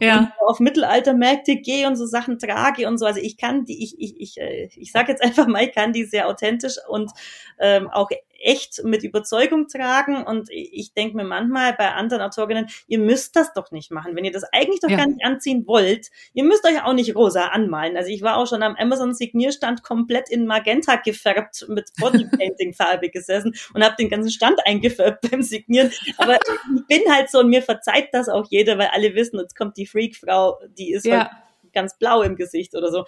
[0.00, 0.18] ja.
[0.18, 3.06] und auf Mittelaltermärkte gehe und so Sachen trage und so.
[3.06, 5.92] Also ich kann die, ich, ich, ich, äh, ich sage jetzt einfach mal, ich kann
[5.92, 7.10] die sehr authentisch und
[7.58, 8.08] ähm, auch
[8.44, 10.22] echt mit Überzeugung tragen.
[10.22, 14.14] Und ich denke mir manchmal bei anderen Autorinnen, ihr müsst das doch nicht machen.
[14.14, 14.98] Wenn ihr das eigentlich doch ja.
[14.98, 17.96] gar nicht anziehen wollt, ihr müsst euch auch nicht rosa anmalen.
[17.96, 23.54] Also ich war auch schon am Amazon Signierstand komplett in Magenta gefärbt mit Bodypainting-Farbe gesessen
[23.72, 25.90] und habe den ganzen Stand eingefärbt beim Signieren.
[26.18, 26.34] Aber
[26.76, 29.76] ich bin halt so und mir verzeiht das auch jeder, weil alle wissen, jetzt kommt
[29.76, 31.30] die Freak-Frau, die ist ja.
[31.72, 33.04] ganz blau im Gesicht oder so.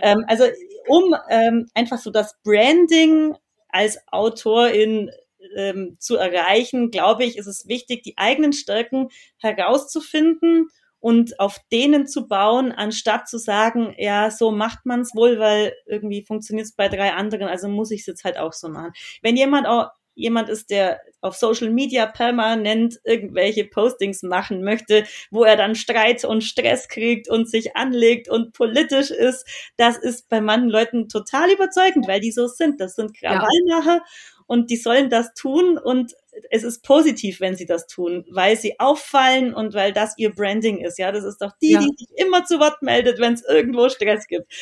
[0.00, 0.44] Ähm, also
[0.86, 3.36] um ähm, einfach so das Branding
[3.68, 5.10] als Autorin
[5.56, 9.08] ähm, zu erreichen, glaube ich, ist es wichtig, die eigenen Stärken
[9.38, 10.68] herauszufinden
[11.00, 15.74] und auf denen zu bauen, anstatt zu sagen, ja, so macht man es wohl, weil
[15.86, 18.92] irgendwie funktioniert es bei drei anderen, also muss ich es jetzt halt auch so machen.
[19.22, 25.44] Wenn jemand auch jemand ist, der auf Social Media permanent irgendwelche Postings machen möchte, wo
[25.44, 29.46] er dann Streit und Stress kriegt und sich anlegt und politisch ist,
[29.76, 32.80] das ist bei manchen Leuten total überzeugend, weil die so sind.
[32.80, 34.04] Das sind Krawallmacher ja.
[34.46, 36.14] und die sollen das tun und
[36.50, 40.78] es ist positiv, wenn sie das tun, weil sie auffallen und weil das ihr Branding
[40.78, 40.98] ist.
[40.98, 41.80] Ja, das ist doch die, ja.
[41.80, 44.52] die sich immer zu Wort meldet, wenn es irgendwo Stress gibt.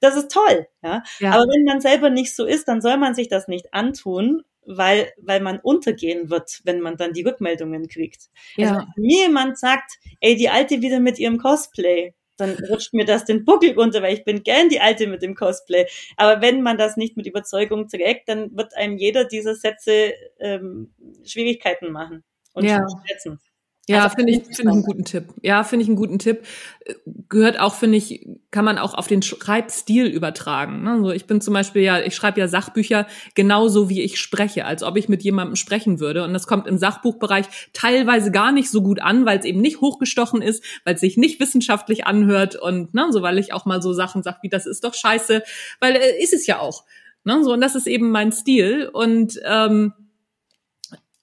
[0.00, 1.04] Das ist toll, ja?
[1.20, 1.30] ja.
[1.30, 5.12] Aber wenn man selber nicht so ist, dann soll man sich das nicht antun weil,
[5.18, 8.28] weil man untergehen wird, wenn man dann die Rückmeldungen kriegt.
[8.56, 8.68] Ja.
[8.68, 13.04] Also, wenn mir jemand sagt, ey, die Alte wieder mit ihrem Cosplay, dann rutscht mir
[13.04, 15.86] das den Buckel runter, weil ich bin gern die Alte mit dem Cosplay.
[16.16, 20.94] Aber wenn man das nicht mit Überzeugung trägt, dann wird einem jeder dieser Sätze ähm,
[21.24, 22.86] Schwierigkeiten machen und ja.
[23.06, 23.38] schätzen.
[23.88, 25.24] Ja, also, finde ich, finde ich einen guten Tipp.
[25.42, 26.44] Ja, finde ich einen guten Tipp.
[27.28, 30.86] Gehört auch, finde ich, kann man auch auf den Schreibstil übertragen.
[30.86, 34.82] Also ich bin zum Beispiel ja, ich schreibe ja Sachbücher genauso wie ich spreche, als
[34.82, 36.22] ob ich mit jemandem sprechen würde.
[36.24, 39.80] Und das kommt im Sachbuchbereich teilweise gar nicht so gut an, weil es eben nicht
[39.80, 43.82] hochgestochen ist, weil es sich nicht wissenschaftlich anhört und ne, so, weil ich auch mal
[43.82, 45.42] so Sachen sage, wie das ist doch scheiße,
[45.80, 46.84] weil äh, ist es ja auch.
[47.24, 47.42] Ne?
[47.44, 48.88] So, und das ist eben mein Stil.
[48.92, 49.92] Und ähm,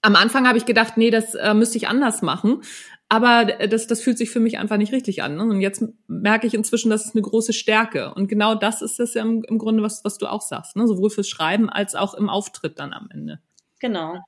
[0.02, 2.62] am Anfang habe ich gedacht, nee, das äh, müsste ich anders machen.
[3.10, 5.36] Aber das, das fühlt sich für mich einfach nicht richtig an.
[5.36, 5.42] Ne?
[5.42, 8.12] Und jetzt merke ich inzwischen, das ist eine große Stärke.
[8.12, 10.76] Und genau das ist das ja im, im Grunde, was, was du auch sagst.
[10.76, 10.86] Ne?
[10.86, 13.40] Sowohl fürs Schreiben als auch im Auftritt dann am Ende.
[13.80, 14.18] Genau.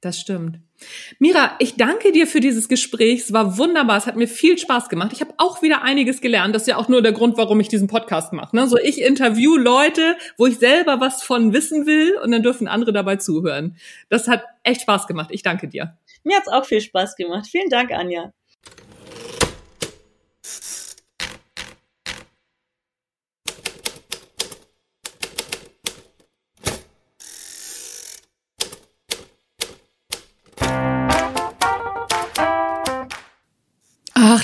[0.00, 0.60] Das stimmt.
[1.18, 3.20] Mira, ich danke dir für dieses Gespräch.
[3.20, 3.96] Es war wunderbar.
[3.96, 5.12] Es hat mir viel Spaß gemacht.
[5.14, 6.54] Ich habe auch wieder einiges gelernt.
[6.54, 8.54] Das ist ja auch nur der Grund, warum ich diesen Podcast mache.
[8.54, 8.68] Ne?
[8.68, 12.92] So, ich interview Leute, wo ich selber was von wissen will und dann dürfen andere
[12.92, 13.76] dabei zuhören.
[14.10, 15.30] Das hat echt Spaß gemacht.
[15.32, 15.96] Ich danke dir.
[16.24, 17.46] Mir hat's auch viel Spaß gemacht.
[17.50, 18.32] Vielen Dank, Anja.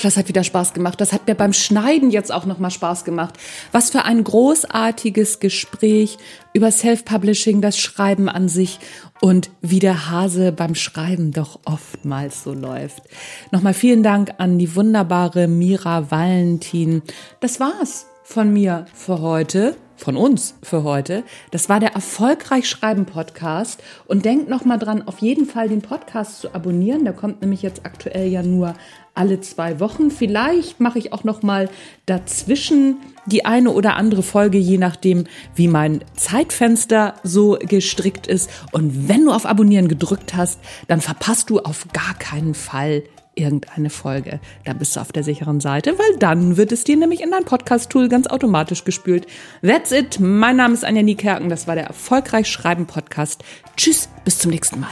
[0.03, 0.99] Das hat wieder Spaß gemacht.
[1.01, 3.35] Das hat mir beim Schneiden jetzt auch nochmal Spaß gemacht.
[3.71, 6.17] Was für ein großartiges Gespräch
[6.53, 8.79] über Self-Publishing, das Schreiben an sich
[9.21, 13.03] und wie der Hase beim Schreiben doch oftmals so läuft.
[13.51, 17.01] Nochmal vielen Dank an die wunderbare Mira Valentin.
[17.39, 19.75] Das war's von mir für heute.
[19.95, 21.23] Von uns für heute.
[21.51, 23.81] Das war der Erfolgreich Schreiben Podcast.
[24.05, 27.03] Und denkt noch mal dran, auf jeden Fall den Podcast zu abonnieren.
[27.03, 28.73] Der kommt nämlich jetzt aktuell ja nur
[29.15, 30.09] alle zwei Wochen.
[30.09, 31.69] Vielleicht mache ich auch noch mal
[32.05, 35.25] dazwischen die eine oder andere Folge, je nachdem,
[35.55, 38.49] wie mein Zeitfenster so gestrickt ist.
[38.71, 43.03] Und wenn du auf Abonnieren gedrückt hast, dann verpasst du auf gar keinen Fall
[43.35, 44.39] irgendeine Folge.
[44.65, 47.45] Da bist du auf der sicheren Seite, weil dann wird es dir nämlich in dein
[47.45, 49.27] Podcast-Tool ganz automatisch gespült.
[49.61, 50.19] That's it.
[50.19, 51.49] Mein Name ist Anja Niekerken.
[51.49, 53.43] Das war der Erfolgreich Schreiben Podcast.
[53.77, 54.89] Tschüss, bis zum nächsten Mal.